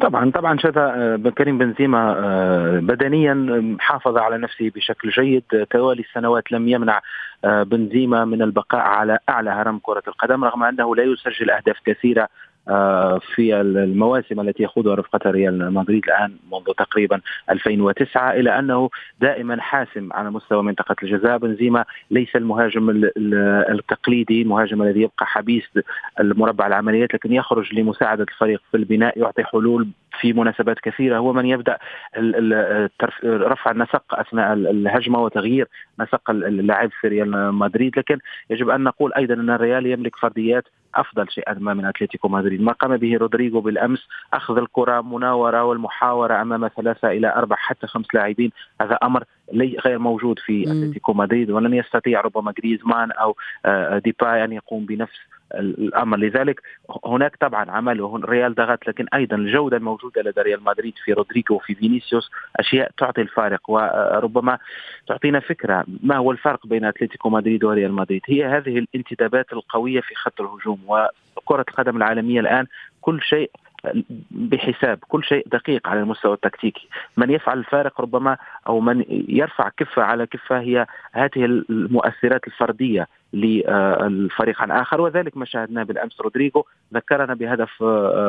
طبعا 0.00 0.30
طبعا 0.30 0.58
شذا 0.58 1.32
كريم 1.38 1.58
بنزيما 1.58 2.16
آه، 2.18 2.78
بدنيا 2.78 3.76
حافظ 3.80 4.16
على 4.16 4.38
نفسه 4.38 4.70
بشكل 4.74 5.10
جيد. 5.10 5.42
توالي 5.70 6.02
السنوات 6.02 6.52
لم 6.52 6.68
يمنع 6.68 7.00
آه، 7.44 7.62
بنزيما 7.62 8.24
من 8.24 8.42
البقاء 8.42 8.80
على 8.80 9.18
أعلى 9.28 9.50
هرم 9.50 9.78
كرة 9.82 10.02
القدم 10.08 10.44
رغم 10.44 10.62
أنه 10.62 10.96
لا 10.96 11.02
يسجل 11.02 11.50
أهداف 11.50 11.76
كثيرة 11.86 12.22
آه، 12.22 12.28
في 13.34 13.60
المواسم 13.60 14.40
التي 14.40 14.62
يخوضها 14.62 14.94
رفقة 14.94 15.30
ريال 15.30 15.72
مدريد 15.74 16.04
الآن 16.04 16.32
منذ 16.52 16.64
تقريبا 16.78 17.20
2009 17.50 18.32
إلى 18.32 18.58
أنه 18.58 18.90
دائما 19.20 19.60
حاسم 19.60 20.12
على 20.12 20.30
مستوى 20.30 20.62
منطقة 20.62 20.96
الجزاء. 21.02 21.38
بنزيما 21.38 21.84
ليس 22.10 22.36
المهاجم 22.36 22.90
التقليدي 23.70 24.42
المهاجم 24.42 24.82
الذي 24.82 25.00
يبقى 25.00 25.26
حبيس 25.26 25.78
المربع 26.20 26.66
العمليات 26.66 27.14
لكن 27.14 27.32
يخرج 27.32 27.74
لمساعدة 27.74 28.22
الفريق 28.22 28.62
في 28.70 28.76
البناء 28.76 29.18
يعطي 29.18 29.44
حلول 29.44 29.88
في 30.20 30.32
مناسبات 30.32 30.78
كثيرة. 30.80 31.18
هو 31.18 31.32
من 31.32 31.46
يبدأ 31.46 31.78
رفع 33.24 33.70
النسق 33.70 34.04
أثناء 34.14 34.52
الهجمة 34.52 35.18
وتغيير 35.22 35.68
نسق 36.00 36.30
اللاعب 36.30 36.90
في 37.00 37.08
ريال 37.08 37.54
مدريد. 37.54 37.98
لكن 37.98 38.18
يجب 38.50 38.68
أن 38.70 38.82
نقول 38.82 39.12
أيضا 39.12 39.34
أن 39.34 39.50
الريال 39.50 39.86
يملك 39.86 40.16
فرديات 40.16 40.64
أفضل 40.94 41.30
شيء 41.30 41.44
ما 41.58 41.74
من 41.74 41.84
أتلتيكو 41.84 42.28
مدريد. 42.28 42.53
ما 42.60 42.72
قام 42.72 42.96
به 42.96 43.16
رودريغو 43.16 43.60
بالأمس 43.60 44.08
أخذ 44.32 44.58
الكرة 44.58 45.00
مناورة 45.00 45.64
والمحاورة 45.64 46.42
أمام 46.42 46.68
ثلاثة 46.68 47.08
إلى 47.08 47.34
أربع 47.34 47.56
حتى 47.56 47.86
خمس 47.86 48.06
لاعبين. 48.14 48.50
هذا 48.80 48.98
أمر 49.02 49.24
غير 49.54 49.98
موجود 49.98 50.38
في 50.38 50.62
أتلتيكو 50.62 51.12
مدريد 51.12 51.50
ولن 51.50 51.74
يستطيع 51.74 52.20
ربما 52.20 52.52
جريزمان 52.52 53.12
أو 53.12 53.36
آه، 53.66 53.98
ديباي 53.98 54.44
أن 54.44 54.52
يقوم 54.52 54.86
بنفس 54.86 55.18
الأمر. 55.54 56.18
لذلك 56.18 56.60
هناك 57.06 57.36
طبعا 57.36 57.70
عمل 57.70 58.24
ريال 58.24 58.54
ضغط 58.54 58.88
لكن 58.88 59.06
أيضا 59.14 59.36
الجودة 59.36 59.76
الموجودة 59.76 60.22
لدى 60.22 60.40
ريال 60.40 60.64
مدريد 60.64 60.94
في 61.04 61.12
رودريجو 61.12 61.54
وفي 61.54 61.74
فينيسيوس 61.74 62.30
أشياء 62.56 62.90
تعطي 62.98 63.20
الفارق 63.20 63.70
وربما 63.70 64.58
تعطينا 65.08 65.40
فكرة 65.40 65.84
ما 66.02 66.16
هو 66.16 66.32
الفرق 66.32 66.66
بين 66.66 66.84
أتلتيكو 66.84 67.30
مدريد 67.30 67.64
وريال 67.64 67.92
مدريد. 67.92 68.22
هي 68.26 68.44
هذه 68.44 68.78
الانتدابات 68.78 69.52
القوية 69.52 70.00
في 70.00 70.14
خط 70.14 70.40
الهجوم 70.40 70.78
وكرة 71.36 71.64
القدم 71.68 71.96
العالمية 71.96 72.40
الآن 72.40 72.66
كل 73.00 73.22
شيء 73.22 73.50
بحساب 74.30 74.98
كل 75.08 75.24
شيء 75.24 75.48
دقيق 75.48 75.88
على 75.88 76.00
المستوى 76.00 76.34
التكتيكي. 76.34 76.88
من 77.16 77.30
يفعل 77.30 77.58
الفارق 77.58 78.00
ربما 78.00 78.36
أو 78.66 78.80
من 78.80 79.04
يرفع 79.28 79.68
كفة 79.76 80.02
على 80.02 80.26
كفة 80.26 80.60
هي 80.60 80.86
هذه 81.12 81.44
المؤثرات 81.44 82.46
الفردية 82.46 83.08
للفريق 83.32 84.62
عن 84.62 84.70
آخر 84.70 85.00
وذلك 85.00 85.36
ما 85.36 85.44
شاهدناه 85.44 85.82
بالأمس. 85.82 86.20
رودريغو 86.20 86.66
ذكرنا 86.94 87.34
بهدف 87.34 87.82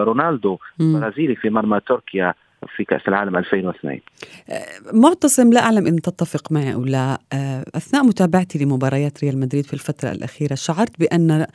رونالدو 0.08 0.58
البرازيلي 0.82 1.36
في 1.36 1.50
مرمى 1.50 1.80
تركيا. 1.80 2.34
في 2.76 2.84
كأس 2.84 3.02
العالم 3.08 3.38
2002 3.38 4.00
معتصم 4.94 5.54
لا 5.54 5.64
أعلم 5.64 5.88
إن 5.88 6.02
تتفق 6.02 6.52
معي 6.52 6.74
أو 6.74 6.86
لا. 6.86 7.20
أثناء 7.76 8.04
متابعتي 8.04 8.60
لمباريات 8.60 9.24
ريال 9.24 9.38
مدريد 9.38 9.66
في 9.66 9.74
الفترة 9.74 10.12
الأخيرة 10.12 10.56
شعرت 10.56 11.00
بأن 11.00 11.46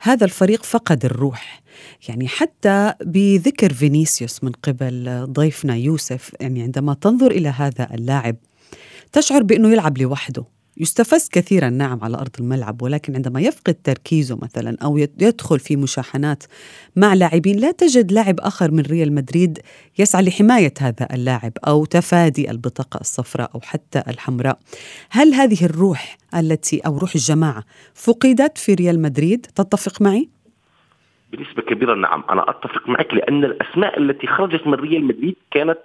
هذا 0.00 0.24
الفريق 0.24 0.62
فقد 0.62 1.04
الروح. 1.04 1.62
يعني 2.08 2.28
حتى 2.28 2.94
بذكر 3.00 3.72
فينيسيوس 3.72 4.44
من 4.44 4.52
قبل 4.52 5.26
ضيفنا 5.26 5.76
يوسف 5.76 6.32
يعني 6.40 6.62
عندما 6.62 6.94
تنظر 6.94 7.30
إلى 7.30 7.48
هذا 7.48 7.88
اللاعب 7.94 8.36
تشعر 9.12 9.42
بأنه 9.42 9.72
يلعب 9.72 9.98
لوحده. 9.98 10.44
يستفز 10.76 11.28
كثيرا 11.28 11.70
نعم 11.70 11.98
على 12.02 12.16
أرض 12.16 12.30
الملعب 12.40 12.82
ولكن 12.82 13.14
عندما 13.14 13.40
يفقد 13.40 13.74
تركيزه 13.74 14.38
مثلا 14.42 14.76
أو 14.82 14.98
يدخل 14.98 15.58
في 15.58 15.76
مشاحنات 15.76 16.44
مع 16.96 17.14
لاعبين 17.14 17.56
لا 17.56 17.72
تجد 17.72 18.12
لاعب 18.12 18.40
آخر 18.40 18.70
من 18.70 18.80
ريال 18.80 19.14
مدريد 19.14 19.58
يسعى 19.98 20.22
لحماية 20.22 20.74
هذا 20.80 21.08
اللاعب 21.12 21.52
أو 21.66 21.84
تفادي 21.84 22.50
البطاقة 22.50 23.00
الصفراء 23.00 23.50
أو 23.54 23.60
حتى 23.60 24.02
الحمراء. 24.08 24.58
هل 25.10 25.34
هذه 25.34 25.64
الروح 25.64 26.16
التي 26.34 26.80
أو 26.86 26.98
روح 26.98 27.14
الجماعة 27.14 27.64
فقدت 27.94 28.58
في 28.58 28.74
ريال 28.74 29.02
مدريد؟ 29.02 29.46
تتفق 29.54 30.02
معي؟ 30.02 30.28
بنسبة 31.32 31.62
كبيرة 31.62 31.94
نعم 31.94 32.24
أنا 32.30 32.50
أتفق 32.50 32.88
معك 32.88 33.14
لأن 33.14 33.44
الأسماء 33.44 33.98
التي 33.98 34.26
خرجت 34.26 34.66
من 34.66 34.74
ريال 34.74 35.04
مدريد 35.04 35.36
كانت 35.50 35.78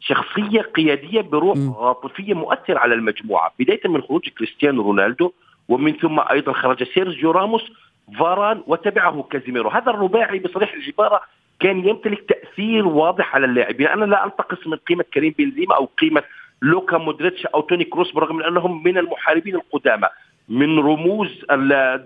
شخصية 0.00 0.60
قيادية 0.60 1.20
بروح 1.20 1.58
عاطفيه 1.78 2.34
مؤثرة 2.34 2.78
على 2.78 2.94
المجموعة. 2.94 3.52
بداية 3.58 3.80
من 3.84 4.02
خروج 4.02 4.28
كريستيانو 4.28 4.82
رونالدو 4.82 5.32
ومن 5.68 5.92
ثم 5.92 6.20
أيضا 6.30 6.52
خرج 6.52 6.82
سيرجيو 6.82 7.30
راموس 7.30 7.72
فاران 8.18 8.62
وتبعه 8.66 9.22
كازيميرو. 9.30 9.68
هذا 9.68 9.90
الرباعي 9.90 10.38
بصريح 10.38 10.74
العباره 10.74 11.20
كان 11.60 11.88
يمتلك 11.88 12.24
تأثير 12.28 12.86
واضح 12.86 13.34
على 13.34 13.46
اللاعبين. 13.46 13.86
أنا 13.86 14.04
لا 14.04 14.24
أنتقص 14.24 14.66
من 14.66 14.76
قيمة 14.76 15.04
كريم 15.14 15.34
بنزيما 15.38 15.76
أو 15.76 15.84
قيمة 15.84 16.22
لوكا 16.62 16.98
مودريتش 16.98 17.46
أو 17.46 17.60
توني 17.60 17.84
كروس 17.84 18.12
برغم 18.12 18.36
من 18.36 18.44
أنهم 18.44 18.82
من 18.82 18.98
المحاربين 18.98 19.54
القدامى. 19.54 20.08
من 20.48 20.78
رموز 20.78 21.44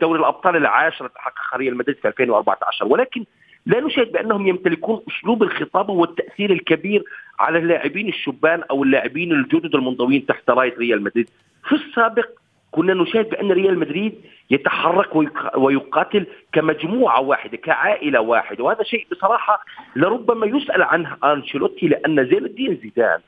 دوري 0.01 0.21
الأبطال 0.21 0.57
العاشرة 0.57 1.07
تحققها 1.07 1.59
ريال 1.59 1.77
مدريد 1.77 1.97
في 1.97 2.09
2014 2.09 2.85
ولكن 2.85 3.25
لا 3.67 3.81
نشاهد 3.81 4.12
بأنهم 4.12 4.47
يمتلكون 4.47 5.00
أسلوب 5.11 5.43
الخطابه 5.43 5.93
والتأثير 5.93 6.52
الكبير 6.52 7.05
على 7.38 7.59
اللاعبين 7.59 8.09
الشبان 8.09 8.62
أو 8.71 8.83
اللاعبين 8.83 9.33
الجدد 9.33 9.75
المنضوين 9.75 10.26
تحت 10.26 10.50
راية 10.50 10.75
ريال 10.79 11.02
مدريد. 11.02 11.31
في 11.69 11.75
السابق 11.75 12.29
كنا 12.71 12.95
نشاهد 12.95 13.31
بأن 13.31 13.52
ريال 13.52 13.79
مدريد 13.79 14.14
يتحرك 14.50 15.17
ويقاتل 15.57 16.26
كمجموعة 16.52 17.21
واحدة 17.21 17.57
كعائلة 17.57 18.21
واحدة 18.21 18.64
وهذا 18.64 18.83
شيء 18.83 19.07
بصراحة 19.12 19.64
لربما 19.97 20.47
يسأل 20.47 20.83
عنه 20.83 21.17
أنشيلوتي 21.25 21.88
لأن 21.88 22.26
زين 22.26 22.45
الدين 22.45 22.79
زيدان 22.83 23.19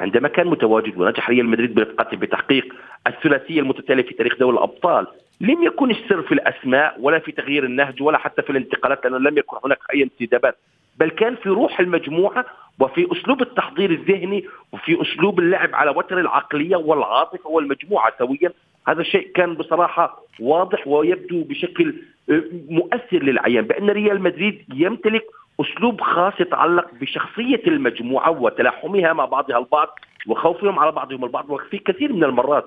عندما 0.00 0.28
كان 0.28 0.46
متواجد 0.46 0.98
ونجح 0.98 1.30
ريال 1.30 1.46
مدريد 1.46 1.74
برفقته 1.74 2.16
بتحقيق 2.16 2.74
الثلاثية 3.06 3.60
المتتالية 3.60 4.02
في 4.02 4.14
تاريخ 4.14 4.36
دوري 4.38 4.56
الأبطال 4.56 5.06
لم 5.40 5.62
يكن 5.62 5.90
السر 5.90 6.22
في 6.22 6.32
الأسماء 6.32 6.96
ولا 7.00 7.18
في 7.18 7.32
تغيير 7.32 7.64
النهج 7.64 8.02
ولا 8.02 8.18
حتى 8.18 8.42
في 8.42 8.50
الانتقالات 8.50 9.04
لأنه 9.04 9.18
لم 9.18 9.38
يكن 9.38 9.56
هناك 9.64 9.78
أي 9.94 10.02
انتدابات 10.02 10.56
بل 10.98 11.10
كان 11.10 11.36
في 11.36 11.48
روح 11.48 11.80
المجموعة 11.80 12.44
وفي 12.80 13.08
أسلوب 13.12 13.42
التحضير 13.42 13.90
الذهني 13.90 14.44
وفي 14.72 15.02
أسلوب 15.02 15.38
اللعب 15.38 15.74
على 15.74 15.90
وتر 15.90 16.20
العقلية 16.20 16.76
والعاطفة 16.76 17.50
والمجموعة 17.50 18.12
سويا. 18.18 18.52
هذا 18.88 19.00
الشيء 19.00 19.32
كان 19.34 19.54
بصراحة 19.54 20.22
واضح 20.40 20.86
ويبدو 20.86 21.44
بشكل 21.44 21.94
آه، 22.30 22.42
مؤثر 22.68 23.22
للعيان 23.22 23.64
بأن 23.64 23.90
ريال 23.90 24.22
مدريد 24.22 24.64
يمتلك 24.74 25.24
أسلوب 25.60 26.00
خاص 26.00 26.32
يتعلق 26.40 26.86
بشخصية 27.00 27.62
المجموعة 27.66 28.30
وتلاحمها 28.30 29.12
مع 29.12 29.24
بعضها 29.24 29.58
البعض 29.58 29.88
وخوفهم 30.26 30.78
على 30.78 30.92
بعضهم 30.92 31.24
البعض 31.24 31.50
وفي 31.50 31.78
كثير 31.78 32.12
من 32.12 32.24
المرات 32.24 32.64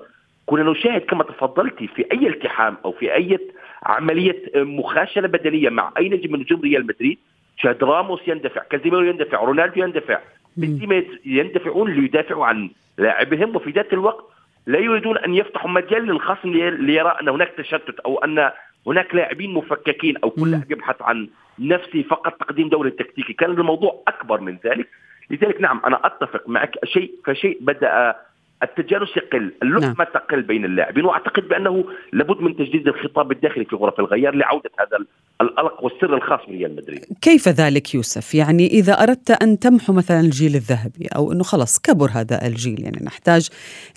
كنا 0.52 0.70
نشاهد 0.70 1.00
كما 1.00 1.24
تفضلتي 1.24 1.86
في 1.88 2.06
أي 2.12 2.28
التحام 2.28 2.76
أو 2.84 2.92
في 2.92 3.14
أي 3.14 3.38
عملية 3.82 4.42
مخاشنه 4.54 5.28
بدنية 5.28 5.68
مع 5.68 5.92
أي 5.98 6.08
نجم 6.08 6.32
من 6.32 6.40
نجوم 6.40 6.60
ريال 6.60 6.86
مدريد 6.86 7.18
شاهد 7.56 7.84
راموس 7.84 8.20
يندفع 8.26 8.62
كازيميرو 8.70 9.02
يندفع 9.02 9.44
رونالدو 9.44 9.82
يندفع 9.82 10.18
بنزيما 10.56 11.02
يندفعون 11.24 11.90
ليدافعوا 11.92 12.46
عن 12.46 12.70
لاعبهم 12.98 13.56
وفي 13.56 13.70
ذات 13.70 13.92
الوقت 13.92 14.24
لا 14.66 14.78
يريدون 14.78 15.18
أن 15.18 15.34
يفتحوا 15.34 15.70
مجال 15.70 16.06
للخصم 16.06 16.52
ليرى 16.52 17.16
أن 17.22 17.28
هناك 17.28 17.48
تشتت 17.58 18.00
أو 18.00 18.18
أن 18.18 18.50
هناك 18.86 19.14
لاعبين 19.14 19.54
مفككين 19.54 20.16
أو 20.24 20.30
كل 20.30 20.50
لاعب 20.50 20.70
يبحث 20.70 21.02
عن 21.02 21.28
نفسي 21.58 22.02
فقط 22.02 22.32
تقديم 22.40 22.68
دور 22.68 22.86
التكتيكي 22.86 23.32
كان 23.32 23.50
الموضوع 23.50 24.02
أكبر 24.08 24.40
من 24.40 24.58
ذلك. 24.64 24.88
لذلك 25.30 25.60
نعم 25.60 25.80
أنا 25.86 26.06
أتفق 26.06 26.48
معك. 26.48 26.84
شيء 26.84 27.12
فشيء 27.24 27.58
بدأ 27.60 28.16
التجانس 28.62 29.08
يقل 29.16 29.52
اللحمة 29.62 29.94
نعم. 29.98 30.06
تقل 30.14 30.42
بين 30.42 30.64
اللاعبين 30.64 31.04
وأعتقد 31.04 31.48
بأنه 31.48 31.84
لابد 32.12 32.40
من 32.40 32.56
تجديد 32.56 32.88
الخطاب 32.88 33.32
الداخلي 33.32 33.64
في 33.64 33.76
غرف 33.76 34.00
الغيار 34.00 34.34
لعودة 34.34 34.70
هذا 34.78 35.04
القلق 35.40 35.84
والسر 35.84 36.16
الخاص 36.16 36.40
بريال 36.48 36.76
مدريد. 36.76 37.04
كيف 37.20 37.48
ذلك 37.48 37.94
يوسف؟ 37.94 38.34
يعني 38.34 38.66
إذا 38.66 38.92
أردت 38.92 39.30
أن 39.30 39.58
تمحو 39.58 39.92
مثلا 39.92 40.20
الجيل 40.20 40.54
الذهبي 40.54 41.06
أو 41.16 41.32
إنه 41.32 41.42
خلص 41.42 41.78
كبر 41.78 42.10
هذا 42.10 42.46
الجيل 42.46 42.80
يعني 42.80 42.98
نحتاج 43.04 43.48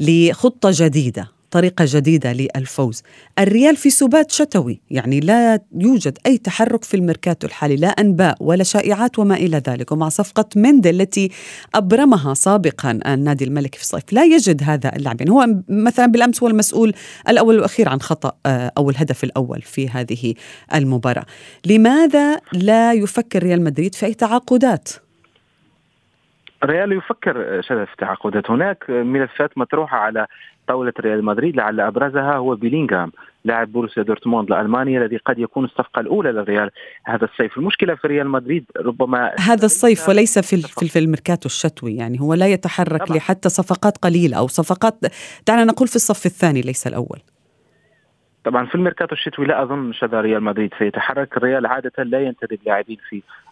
لخطة 0.01 0.69
جديدة. 0.73 1.34
طريقة 1.51 1.85
جديدة 1.87 2.33
للفوز. 2.33 3.03
الريال 3.39 3.75
في 3.75 3.89
سبات 3.89 4.31
شتوي 4.31 4.81
يعني 4.89 5.19
لا 5.19 5.59
يوجد 5.77 6.17
أي 6.25 6.37
تحرك 6.37 6.83
في 6.83 6.97
الميركاتو 6.97 7.47
الحالي 7.47 7.75
لا 7.75 7.87
أنباء 7.87 8.37
ولا 8.39 8.63
شائعات 8.63 9.19
وما 9.19 9.35
إلى 9.35 9.61
ذلك. 9.67 9.91
ومع 9.91 10.09
صفقة 10.09 10.45
مندل 10.55 11.01
التي 11.01 11.31
أبرمها 11.75 12.33
سابقا 12.33 12.99
النادي 13.05 13.45
الملكي 13.45 13.77
في 13.77 13.83
الصيف 13.83 14.03
لا 14.11 14.23
يجد 14.23 14.63
هذا 14.63 14.95
اللاعب 14.95 15.21
يعني 15.21 15.31
هو 15.31 15.47
مثلا 15.69 16.05
بالأمس 16.05 16.43
هو 16.43 16.49
المسؤول 16.49 16.93
الأول 17.29 17.55
والأخير 17.55 17.89
عن 17.89 18.01
خطأ 18.01 18.31
آه، 18.45 18.71
أو 18.77 18.89
الهدف 18.89 19.23
الأول 19.23 19.61
في 19.61 19.89
هذه 19.89 20.33
المباراة. 20.73 21.25
لماذا 21.65 22.39
لا 22.53 22.93
يفكر 22.93 23.43
ريال 23.43 23.63
مدريد 23.63 23.95
في 23.95 24.05
أي 24.05 24.13
تعاقدات؟ 24.13 25.04
الريال 26.65 26.91
يفكر 26.91 27.61
شذا 27.61 27.89
في 27.89 27.95
تعاقدات 27.97 28.51
هناك 28.51 28.89
ملفات 28.89 29.57
مطروحة 29.57 29.97
على 29.97 30.27
طاولة 30.67 30.93
ريال 30.99 31.25
مدريد. 31.25 31.55
لعل 31.55 31.79
أبرزها 31.79 32.35
هو 32.35 32.55
بيلينغهام 32.55 33.11
لاعب 33.45 33.71
بوروسيا 33.71 34.03
دورتموند 34.03 34.51
الألماني 34.51 34.97
الذي 34.97 35.17
قد 35.17 35.39
يكون 35.39 35.65
الصفقة 35.65 35.99
الأولى 35.99 36.31
للريال. 36.31 36.71
هذا 37.03 37.25
الصيف. 37.25 37.57
المشكلة 37.57 37.95
في 37.95 38.07
ريال 38.07 38.29
مدريد 38.29 38.65
ربما 38.77 39.31
هذا 39.39 39.65
الصيف 39.65 40.09
وليس 40.09 40.39
في 40.39 40.61
في, 40.61 40.87
في 40.87 40.99
الميركاتو 40.99 41.45
الشتوي. 41.45 41.95
يعني 41.95 42.21
هو 42.21 42.33
لا 42.33 42.47
يتحرك 42.47 43.03
طبعا. 43.03 43.17
لحتى 43.17 43.49
صفقات 43.49 43.97
قليلة 43.97 44.37
أو 44.37 44.47
صفقات. 44.47 44.93
دعنا 45.47 45.63
نقول 45.63 45.87
في 45.87 45.95
الصف 45.95 46.25
الثاني 46.25 46.61
ليس 46.61 46.87
الأول. 46.87 47.19
طبعا 48.45 48.65
في 48.65 48.75
الميركاتو 48.75 49.15
الشتوي 49.15 49.45
لا 49.45 49.63
أظن 49.63 49.93
شذا 49.93 50.21
ريال 50.21 50.43
مدريد 50.43 50.73
سيتحرك. 50.79 51.37
الريال 51.37 51.65
عادة 51.65 52.03
لا 52.03 52.19
ينتدب 52.19 52.59
لاعبين 52.65 52.97
في 53.09 53.15
آه، 53.15 53.44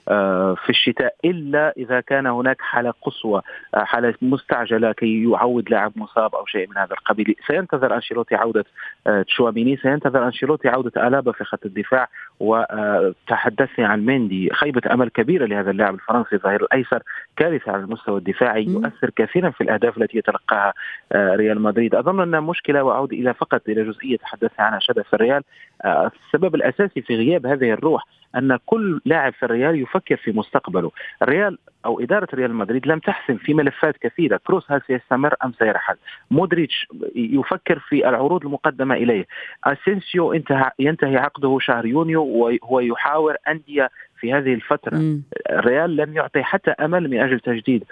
في 0.55 0.69
الشتاء 0.69 1.15
إلا 1.25 1.73
إذا 1.77 2.01
كان 2.01 2.27
هناك 2.27 2.61
حالة 2.61 2.93
قصوى 3.01 3.41
آه، 3.75 3.83
حالة 3.83 4.13
مستعجلة 4.21 4.91
كي 4.91 5.23
يعود 5.23 5.69
لاعب 5.69 5.91
مصاب 5.95 6.35
أو 6.35 6.45
شيء 6.45 6.69
من 6.69 6.77
هذا 6.77 6.91
القبيل. 6.91 7.35
سينتظر 7.47 7.95
أنشيلوتي 7.95 8.35
عودة 8.35 8.65
آه، 9.07 9.21
تشواميني. 9.21 9.77
سينتظر 9.77 10.25
أنشيلوتي 10.25 10.69
عودة 10.69 11.07
ألابا 11.07 11.31
في 11.31 11.43
خط 11.43 11.65
الدفاع 11.65 12.07
وتحدثني 12.39 13.85
عن 13.85 14.05
ميندي. 14.05 14.49
خيبة 14.53 14.81
أمل 14.93 15.09
كبيرة 15.09 15.45
لهذا 15.45 15.71
اللاعب 15.71 15.93
الفرنسي 15.93 16.35
الظهير 16.35 16.61
الأيسر 16.61 17.03
كارثة 17.37 17.71
على 17.71 17.83
المستوى 17.83 18.17
الدفاعي 18.17 18.63
يؤثر 18.63 19.09
كثيرا 19.15 19.49
في 19.49 19.61
الأهداف 19.61 19.97
التي 19.97 20.17
يتلقاها 20.17 20.73
ريال 21.15 21.61
مدريد. 21.61 21.95
أظن 21.95 22.21
انها 22.21 22.39
مشكله 22.39 22.83
وأعود 22.83 23.13
إلى 23.13 23.33
فقط 23.33 23.61
إلى 23.69 23.83
جزئية 23.83 24.17
تحدثنا 24.17 24.65
عنها 24.65 24.79
شدة 24.79 25.03
في 25.03 25.13
الريال 25.13 25.43
السبب 25.85 26.55
الأساسي 26.55 27.01
في 27.01 27.15
غياب 27.15 27.45
هذه 27.45 27.71
الروح 27.73 28.03
أن 28.35 28.57
كل 28.65 29.01
لاعب 29.05 29.33
في 29.33 29.43
الريال 29.43 29.81
يفكر 29.81 30.15
في 30.15 30.31
مستقبله، 30.31 30.91
الريال 31.21 31.57
أو 31.85 31.99
إدارة 31.99 32.27
ريال 32.33 32.53
مدريد 32.55 32.87
لم 32.87 32.99
تحسم 32.99 33.37
في 33.37 33.53
ملفات 33.53 33.97
كثيرة، 33.97 34.39
كروس 34.47 34.71
هل 34.71 34.81
سيستمر 34.87 35.35
أم 35.45 35.53
سيرحل؟ 35.59 35.95
مودريتش 36.31 36.87
يفكر 37.15 37.79
في 37.79 38.09
العروض 38.09 38.45
المقدمة 38.45 38.95
إليه، 38.95 39.25
أسينسيو 39.63 40.33
انتهى 40.33 40.71
ينتهي 40.79 41.17
عقده 41.17 41.57
شهر 41.61 41.85
يونيو 41.85 42.23
وهو 42.23 42.79
يحاور 42.79 43.35
أندية 43.47 43.89
في 44.19 44.33
هذه 44.33 44.53
الفترة. 44.53 44.97
مم. 44.97 45.23
الريال 45.49 45.95
لم 45.95 46.13
يعطي 46.13 46.43
حتى 46.43 46.71
أمل 46.71 47.09
من 47.09 47.19
أجل 47.19 47.39
تجديد 47.39 47.83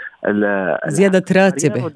زيادة 0.88 1.26
راتبه. 1.36 1.92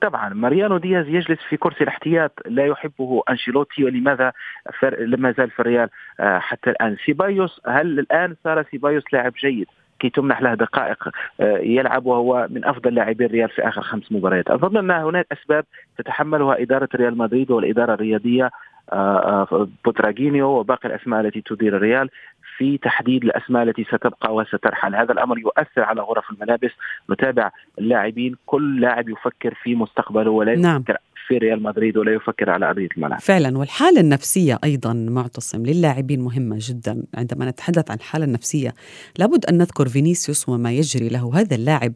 طبعا 0.00 0.34
ماريانو 0.34 0.78
دياز 0.78 1.08
يجلس 1.08 1.38
في 1.48 1.56
كرسي 1.56 1.84
الاحتياط 1.84 2.32
لا 2.46 2.66
يحبه 2.66 3.22
أنشيلوتي 3.30 3.84
ولماذا 3.84 4.32
فر... 4.80 5.00
لما 5.00 5.32
زال 5.32 5.50
في 5.50 5.60
الريال 5.60 5.88
آه، 6.20 6.38
حتى 6.38 6.70
الآن. 6.70 6.96
سيبايوس 7.06 7.60
هل 7.66 7.98
الآن 7.98 8.36
صار 8.44 8.64
سيبايوس 8.70 9.02
لاعب 9.12 9.32
جيد 9.40 9.66
كي 10.00 10.10
تمنح 10.10 10.42
له 10.42 10.54
دقائق 10.54 11.08
آه، 11.40 11.58
يلعب 11.58 12.06
وهو 12.06 12.46
من 12.50 12.64
أفضل 12.64 12.94
لاعبي 12.94 13.26
الريال 13.26 13.48
في 13.48 13.68
آخر 13.68 13.82
خمس 13.82 14.12
مباريات؟ 14.12 14.50
أظن 14.50 14.76
أن 14.76 14.90
هناك 14.90 15.26
أسباب 15.32 15.64
تتحملها 15.98 16.62
إدارة 16.62 16.88
ريال 16.94 17.18
مدريد 17.18 17.50
والإدارة 17.50 17.94
الرياضية 17.94 18.50
آه، 18.92 19.68
بوتراجينيو 19.84 20.48
وباقي 20.48 20.88
الأسماء 20.88 21.20
التي 21.20 21.40
تدير 21.40 21.76
الريال. 21.76 22.10
في 22.58 22.78
تحديد 22.78 23.24
الأسماء 23.24 23.62
التي 23.62 23.84
ستبقى 23.84 24.34
وسترحل. 24.34 24.94
هذا 24.94 25.12
الأمر 25.12 25.38
يؤثر 25.38 25.82
على 25.82 26.00
غرف 26.00 26.24
الملابس. 26.30 26.70
نتابع 27.10 27.50
اللاعبين 27.78 28.36
كل 28.46 28.80
لاعب 28.80 29.08
يفكر 29.08 29.54
في 29.62 29.74
مستقبله 29.74 30.30
ولا 30.30 30.54
نعم. 30.54 30.80
يفكر 30.80 30.96
في 31.26 31.38
ريال 31.38 31.62
مدريد 31.62 31.96
ولا 31.96 32.12
يفكر 32.12 32.50
على 32.50 32.66
أرضية 32.66 32.88
الملعب. 32.96 33.20
فعلا. 33.20 33.58
والحالة 33.58 34.00
النفسية 34.00 34.58
أيضا 34.64 34.92
معتصم 34.92 35.66
للاعبين 35.66 36.20
مهمة 36.20 36.56
جدا. 36.60 37.02
عندما 37.14 37.50
نتحدث 37.50 37.90
عن 37.90 37.96
الحالة 37.96 38.24
النفسية 38.24 38.74
لابد 39.18 39.46
أن 39.46 39.58
نذكر 39.58 39.88
فينيسيوس 39.88 40.48
وما 40.48 40.72
يجري 40.72 41.08
له 41.08 41.30
هذا 41.34 41.56
اللاعب. 41.56 41.92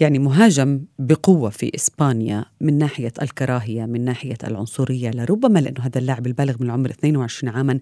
يعني 0.00 0.18
مهاجم 0.18 0.80
بقوة 0.98 1.50
في 1.50 1.70
إسبانيا 1.74 2.44
من 2.60 2.78
ناحية 2.78 3.12
الكراهية 3.22 3.86
من 3.86 4.04
ناحية 4.04 4.36
العنصرية. 4.44 5.10
لربما 5.10 5.58
لأنه 5.58 5.80
هذا 5.80 5.98
اللاعب 5.98 6.26
البالغ 6.26 6.54
من 6.60 6.66
العمر 6.66 6.88
22 6.88 7.54
عاما 7.54 7.80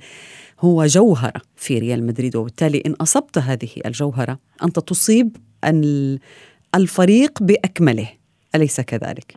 هو 0.61 0.85
جوهرة 0.85 1.41
في 1.57 1.79
ريال 1.79 2.07
مدريد. 2.07 2.37
وبالتالي 2.37 2.83
إن 2.87 2.93
أصبت 2.93 3.39
هذه 3.39 3.69
الجوهرة 3.87 4.39
أنت 4.63 4.79
تصيب 4.79 5.37
الفريق 6.75 7.43
بأكمله. 7.43 8.09
أليس 8.55 8.81
كذلك؟ 8.81 9.35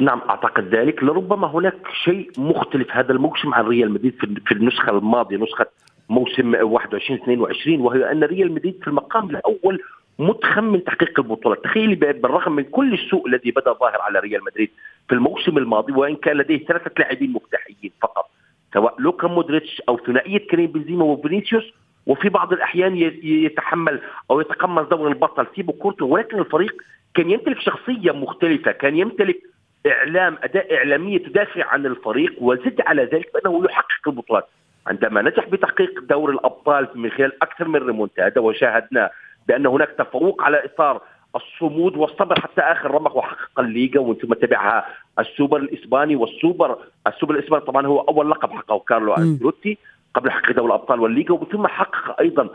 نعم 0.00 0.20
أعتقد 0.20 0.74
ذلك. 0.74 1.02
لربما 1.02 1.46
هناك 1.46 1.82
شيء 2.04 2.30
مختلف 2.38 2.88
هذا 2.90 3.12
الموسم 3.12 3.54
عن 3.54 3.64
ريال 3.64 3.90
مدريد 3.90 4.14
في 4.46 4.52
النسخة 4.52 4.90
الماضية 4.90 5.36
نسخة 5.36 5.66
موسم 6.08 6.54
21 6.54 7.18
22 7.22 7.80
وهي 7.80 8.12
أن 8.12 8.24
ريال 8.24 8.52
مدريد 8.52 8.78
في 8.82 8.88
المقام 8.88 9.30
الأول 9.30 9.80
متخمن 10.18 10.84
تحقيق 10.84 11.20
البطولة. 11.20 11.54
تخيلي 11.56 11.94
بالرغم 11.94 12.52
من 12.52 12.64
كل 12.64 12.94
السوء 12.94 13.28
الذي 13.28 13.50
بدا 13.50 13.72
ظاهر 13.72 14.00
على 14.02 14.18
ريال 14.18 14.44
مدريد 14.44 14.70
في 15.08 15.14
الموسم 15.14 15.58
الماضي 15.58 15.92
وإن 15.92 16.16
كان 16.16 16.36
لديه 16.36 16.64
ثلاثة 16.64 16.90
لاعبين 16.98 17.32
مفتاحيين 17.32 17.90
فقط 18.02 18.30
سواء 18.74 18.94
لوكا 18.98 19.28
مودريتش 19.28 19.82
أو 19.88 19.98
ثنائية 19.98 20.38
كريم 20.38 20.66
بنزيما 20.66 21.04
وفينيسيوس 21.04 21.64
وفي 22.06 22.28
بعض 22.28 22.52
الأحيان 22.52 22.96
يتحمل 23.22 24.00
أو 24.30 24.40
يتقمص 24.40 24.88
دور 24.88 25.08
البطل 25.08 25.46
تيبو 25.46 25.72
كورتو 25.72 26.06
ولكن 26.06 26.38
الفريق 26.38 26.82
كان 27.14 27.30
يمتلك 27.30 27.60
شخصية 27.60 28.12
مختلفة 28.12 28.72
كان 28.72 28.96
يمتلك 28.96 29.38
إعلام 29.86 30.38
أداة 30.42 30.74
إعلامية 30.76 31.18
تدافع 31.18 31.64
عن 31.64 31.86
الفريق 31.86 32.34
وزد 32.40 32.80
على 32.86 33.02
ذلك 33.04 33.30
بانه 33.34 33.64
يحقق 33.64 34.08
البطولات. 34.08 34.48
عندما 34.86 35.22
نجح 35.22 35.48
بتحقيق 35.48 36.00
دوري 36.00 36.30
الأبطال 36.30 36.88
من 36.94 37.10
خلال 37.10 37.42
أكثر 37.42 37.68
من 37.68 37.76
ريمونتادا 37.86 38.40
وشاهدنا 38.40 39.10
بأن 39.48 39.66
هناك 39.66 39.88
تفوق 39.98 40.42
على 40.42 40.64
إطار 40.64 41.00
الصمود 41.36 41.96
والصبر 41.96 42.40
حتى 42.40 42.60
آخر 42.60 42.90
رمق 42.90 43.16
وحقق 43.16 43.60
الليغا 43.60 44.00
ومن 44.00 44.14
ثم 44.14 44.34
تبعها 44.34 44.86
السوبر 45.18 45.56
الإسباني 45.56 46.16
والسوبر 46.16 46.78
السوبر 47.06 47.34
الإسباني 47.34 47.64
طبعا 47.64 47.86
هو 47.86 48.00
أول 48.00 48.30
لقب 48.30 48.52
حققه 48.52 48.78
كارلو 48.78 49.14
أنشيلوتي 49.14 49.78
قبل 50.14 50.30
حقق 50.30 50.52
دوري 50.52 50.66
الأبطال 50.68 51.00
والليغا 51.00 51.32
ومن 51.32 51.46
ثم 51.52 51.66
حقق 51.66 52.20
أيضا 52.20 52.48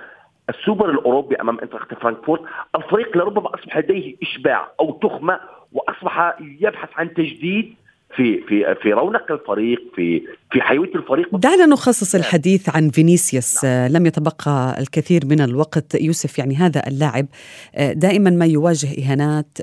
السوبر 0.50 0.90
الأوروبي 0.90 1.36
أمام 1.36 1.60
آينتراخت 1.60 1.94
فرانكفورت. 1.94 2.42
الفريق 2.76 3.18
لربما 3.18 3.56
أصبح 3.56 3.78
لديه 3.78 4.16
إشباع 4.24 4.68
أو 4.80 4.92
تخمة 4.92 5.40
وأصبح 5.74 6.36
يبحث 6.40 6.90
عن 6.98 7.14
تجديد 7.14 7.76
في 8.16 8.42
في 8.48 8.76
في 8.82 8.94
رونق 8.94 9.32
الفريق 9.32 9.80
في 9.96 10.22
في 10.52 10.62
حيوية 10.62 10.96
الفريق. 10.96 11.36
دعنا 11.36 11.66
نخصص 11.66 12.16
الحديث 12.16 12.70
عن 12.76 12.90
فينيسيوس. 12.90 13.66
نعم. 13.66 13.92
لم 13.92 14.06
يتبقى 14.06 14.76
الكثير 14.80 15.26
من 15.26 15.42
الوقت. 15.42 15.96
يوسف 16.02 16.40
يعني 16.40 16.56
هذا 16.56 16.88
اللاعب 16.88 17.28
آه، 17.76 17.94
دائما 17.94 18.30
ما 18.30 18.46
يواجه 18.46 18.88
إهانات 19.00 19.58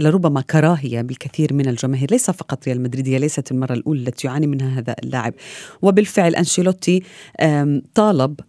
لربما 0.00 0.40
كراهية 0.40 1.02
بالكثير 1.02 1.52
من 1.52 1.68
الجماهير 1.68 2.08
ليس 2.10 2.30
فقط 2.30 2.68
ريال 2.68 2.82
مدريد 2.82 3.08
هي 3.08 3.18
ليست 3.18 3.52
المرة 3.52 3.72
الأولى 3.72 4.00
التي 4.00 4.26
يعاني 4.26 4.46
منها 4.46 4.78
هذا 4.78 4.94
اللاعب. 5.04 5.34
وبالفعل 5.82 6.34
أنشيلوتي 6.34 7.02
طالب 7.94 8.40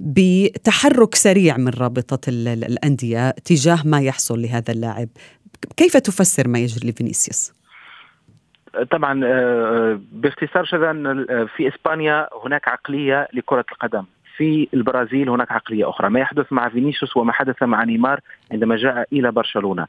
بتحرك 0.00 1.14
سريع 1.14 1.56
من 1.56 1.68
رابطة 1.68 2.20
الأندية 2.28 3.30
تجاه 3.30 3.78
ما 3.84 4.00
يحصل 4.00 4.42
لهذا 4.42 4.72
اللاعب. 4.72 5.08
كيف 5.76 5.96
تفسر 5.96 6.48
ما 6.48 6.58
يجري 6.58 6.90
لفينيسيوس؟ 6.90 7.59
طبعا 8.90 9.20
آه، 9.24 10.00
باختصار 10.12 10.64
شذا 10.64 10.90
آه، 10.90 11.48
في 11.56 11.68
إسبانيا 11.68 12.28
هناك 12.44 12.68
عقلية 12.68 13.28
لكرة 13.32 13.64
القدم. 13.72 14.04
في 14.36 14.68
البرازيل 14.74 15.28
هناك 15.28 15.52
عقلية 15.52 15.90
أخرى. 15.90 16.10
ما 16.10 16.20
يحدث 16.20 16.52
مع 16.52 16.68
فينيسيوس 16.68 17.16
وما 17.16 17.32
حدث 17.32 17.62
مع 17.62 17.84
نيمار 17.84 18.20
عندما 18.52 18.76
جاء 18.76 19.08
إلى 19.12 19.32
برشلونة. 19.32 19.86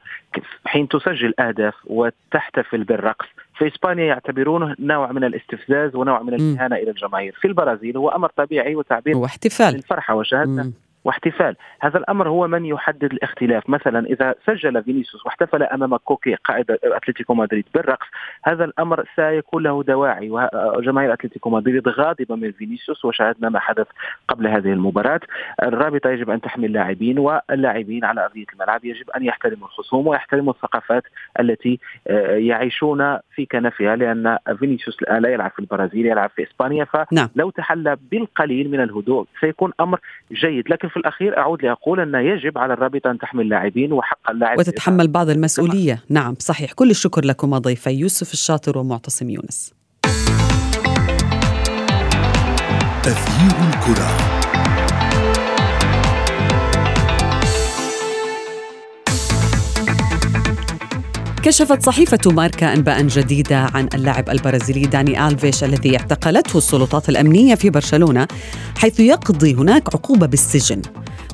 حين 0.66 0.88
تسجل 0.88 1.34
أهداف 1.38 1.74
وتحتفل 1.86 2.84
بالرقص. 2.84 3.26
في 3.58 3.66
إسبانيا 3.66 4.04
يعتبرونه 4.04 4.76
نوع 4.78 5.12
من 5.12 5.24
الاستفزاز 5.24 5.96
ونوع 5.96 6.22
من 6.22 6.34
الإهانة 6.34 6.76
إلى 6.76 6.90
الجماهير. 6.90 7.34
في 7.40 7.48
البرازيل 7.48 7.96
هو 7.96 8.08
أمر 8.08 8.28
طبيعي 8.36 8.76
وتعبير 8.76 9.16
واحتفال 9.16 9.74
الفرحه 9.74 10.14
وشاهدنا 10.14 10.72
واحتفال. 11.04 11.56
هذا 11.80 11.98
الأمر 11.98 12.28
هو 12.28 12.46
من 12.46 12.64
يحدد 12.64 13.12
الاختلاف. 13.12 13.70
مثلا 13.70 14.06
إذا 14.06 14.34
سجل 14.46 14.82
فينيسيوس 14.82 15.26
واحتفل 15.26 15.62
أمام 15.62 15.96
كوكي 15.96 16.34
قائد 16.34 16.70
أتلتيكو 16.70 17.34
مدريد 17.34 17.64
بالرقص 17.74 18.06
هذا 18.44 18.64
الأمر 18.64 19.04
سيكون 19.16 19.62
له 19.62 19.82
دواعي. 19.82 20.30
وجماهير 20.30 21.12
أتلتيكو 21.12 21.50
مدريد 21.50 21.88
غاضبة 21.88 22.36
من 22.36 22.52
فينيسيوس 22.52 23.04
وشاهدنا 23.04 23.48
ما 23.48 23.58
حدث 23.58 23.86
قبل 24.28 24.46
هذه 24.46 24.72
المباراة. 24.72 25.20
الرابطة 25.62 26.10
يجب 26.10 26.30
أن 26.30 26.40
تحمي 26.40 26.66
اللاعبين 26.66 27.18
واللاعبين 27.18 28.04
على 28.04 28.24
أرضية 28.24 28.46
الملعب 28.52 28.84
يجب 28.84 29.10
أن 29.10 29.24
يحترموا 29.24 29.66
الخصوم 29.66 30.06
ويحترموا 30.06 30.52
الثقافات 30.52 31.02
التي 31.40 31.78
آه، 32.08 32.36
يعيشون 32.36 33.18
في 33.34 33.46
كنفها 33.46 33.96
لأن 33.96 34.38
فينيسيوس 34.58 35.02
الآن 35.02 35.22
لا 35.22 35.28
يلعب 35.28 35.50
في 35.50 35.58
البرازيل 35.58 36.06
يلعب 36.06 36.30
في 36.30 36.42
إسبانيا. 36.42 36.86
نعم. 37.12 37.28
فلو 37.28 37.50
تحلى 37.50 37.96
بالقليل 38.10 38.70
من 38.70 38.80
الهدوء 38.80 39.26
سيكون 39.40 39.72
أمر 39.80 40.00
جيد. 40.32 40.70
لكن 40.70 40.88
في 40.92 40.96
الأخير 40.96 41.38
أعود 41.38 41.62
لأقول 41.62 42.00
أن 42.00 42.14
يجب 42.14 42.58
على 42.58 42.72
الرابطة 42.72 43.10
أن 43.10 43.18
تحمل 43.18 43.44
اللاعبين 43.44 43.92
وحق 43.92 44.30
اللاعب 44.30 44.58
وتتحمل 44.58 45.08
بعض 45.08 45.28
المسؤولية. 45.30 46.02
نعم 46.08 46.34
صحيح. 46.38 46.72
كل 46.72 46.90
الشكر 46.90 47.24
لكم 47.24 47.58
ضيفي. 47.58 47.90
يوسف 47.90 48.32
الشاطر 48.32 48.78
ومعتصم 48.78 49.30
يونس. 49.30 49.74
تغيير 53.02 53.52
الكرة. 53.68 54.31
كشفت 61.42 61.82
صحيفة 61.82 62.18
ماركا 62.26 62.72
أنباء 62.72 63.02
جديدة 63.02 63.56
عن 63.56 63.88
اللاعب 63.94 64.30
البرازيلي 64.30 64.80
داني 64.80 65.28
ألفيش 65.28 65.64
الذي 65.64 65.96
اعتقلته 65.96 66.58
السلطات 66.58 67.08
الأمنية 67.08 67.54
في 67.54 67.70
برشلونة 67.70 68.28
حيث 68.76 69.00
يقضي 69.00 69.54
هناك 69.54 69.94
عقوبة 69.94 70.26
بالسجن. 70.26 70.82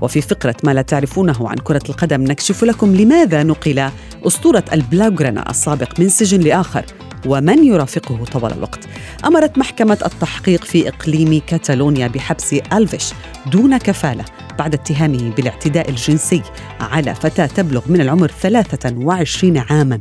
وفي 0.00 0.20
فقرة 0.20 0.54
ما 0.64 0.74
لا 0.74 0.82
تعرفونه 0.82 1.48
عن 1.48 1.56
كرة 1.56 1.82
القدم 1.88 2.22
نكشف 2.22 2.64
لكم 2.64 2.96
لماذا 2.96 3.42
نقل 3.42 3.90
أسطورة 4.26 4.64
البلاغرانا 4.72 5.50
السابق 5.50 6.00
من 6.00 6.08
سجن 6.08 6.40
لآخر. 6.40 6.84
ومن 7.26 7.64
يرافقه 7.64 8.24
طوال 8.24 8.52
الوقت. 8.52 8.88
أمرت 9.24 9.58
محكمة 9.58 9.98
التحقيق 10.06 10.64
في 10.64 10.88
إقليم 10.88 11.42
كاتالونيا 11.46 12.08
بحبس 12.08 12.54
ألفيش 12.72 13.12
دون 13.52 13.76
كفالة 13.76 14.24
بعد 14.58 14.74
اتهامه 14.74 15.30
بالاعتداء 15.36 15.90
الجنسي 15.90 16.42
على 16.80 17.14
فتاة 17.14 17.46
تبلغ 17.46 17.82
من 17.86 18.00
العمر 18.00 18.28
23 18.28 19.58
عاما. 19.58 20.00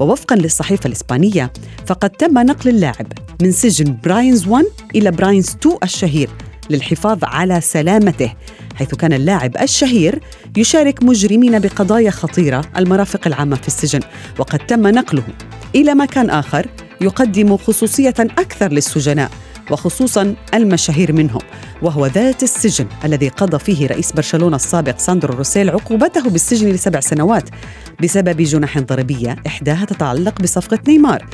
ووفقا 0.00 0.36
للصحيفة 0.36 0.86
الإسبانية 0.86 1.52
فقد 1.86 2.10
تم 2.10 2.38
نقل 2.38 2.70
اللاعب 2.70 3.06
من 3.42 3.52
سجن 3.52 3.96
براينز 4.04 4.46
1 4.48 4.64
إلى 4.94 5.10
براينز 5.10 5.48
2 5.48 5.76
الشهير 5.82 6.30
للحفاظ 6.70 7.18
على 7.22 7.60
سلامته 7.60 8.32
حيث 8.74 8.94
كان 8.94 9.12
اللاعب 9.12 9.56
الشهير 9.56 10.20
يشارك 10.56 11.02
مجرمين 11.02 11.58
بقضايا 11.58 12.10
خطيرة 12.10 12.64
المرافق 12.76 13.26
العامة 13.26 13.56
في 13.56 13.68
السجن 13.68 14.00
وقد 14.38 14.58
تم 14.58 14.86
نقله 14.86 15.24
إلى 15.74 15.94
مكان 15.94 16.30
آخر 16.30 16.66
يقدم 17.00 17.56
خصوصية 17.56 18.14
أكثر 18.18 18.72
للسجناء. 18.72 19.30
وخصوصا 19.70 20.34
المشاهير 20.54 21.12
منهم. 21.12 21.40
وهو 21.82 22.06
ذات 22.06 22.42
السجن 22.42 22.86
الذي 23.04 23.28
قضى 23.28 23.58
فيه 23.58 23.86
رئيس 23.86 24.12
برشلونة 24.12 24.56
السابق 24.56 24.98
ساندرو 24.98 25.34
روسيل 25.34 25.70
عقوبته 25.70 26.30
بالسجن 26.30 26.68
لسبع 26.68 27.00
سنوات 27.00 27.48
بسبب 28.02 28.42
جنح 28.42 28.78
ضريبية 28.78 29.36
إحداها 29.46 29.84
تتعلق 29.84 30.42
بصفقة 30.42 30.78
نيمار. 30.88 31.26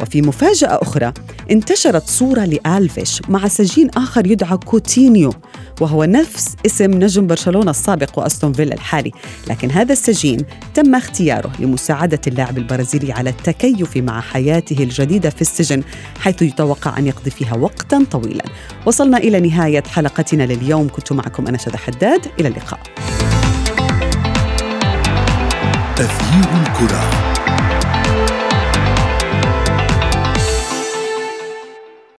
وفي 0.00 0.22
مفاجأة 0.22 0.78
أخرى 0.82 1.12
انتشرت 1.50 2.08
صورة 2.08 2.44
لألفيش 2.44 3.22
مع 3.28 3.48
سجين 3.48 3.90
آخر 3.90 4.26
يدعى 4.26 4.56
كوتينيو 4.56 5.32
وهو 5.80 6.04
نفس 6.04 6.56
اسم 6.66 6.90
نجم 6.90 7.26
برشلونة 7.26 7.70
السابق 7.70 8.18
وأستون 8.18 8.52
فيلا 8.52 8.74
الحالي. 8.74 9.12
لكن 9.48 9.70
هذا 9.70 9.92
السجين 9.92 10.40
تم 10.74 10.94
اختياره 10.94 11.52
لمساعدة 11.58 12.20
اللاعب 12.26 12.58
البرازيلي 12.58 13.12
على 13.12 13.30
التكيف 13.30 13.96
مع 13.96 14.20
حياته 14.20 14.82
الجديدة 14.82 15.30
في 15.30 15.40
السجن 15.40 15.82
حيث 16.20 16.42
يتوقع 16.42 16.98
أن 16.98 17.06
يقضي 17.06 17.30
فيها 17.30 17.56
وقتا 17.74 18.06
طويلا. 18.10 18.44
وصلنا 18.86 19.18
إلى 19.18 19.40
نهاية 19.40 19.82
حلقتنا 19.82 20.42
لليوم. 20.42 20.88
كنت 20.88 21.12
معكم 21.12 21.46
أنا 21.46 21.58
شذى 21.58 21.78
حداد. 21.78 22.26
إلى 22.40 22.48
اللقاء. 22.48 22.80
تغيير 25.96 26.48
الكرة. 26.62 27.33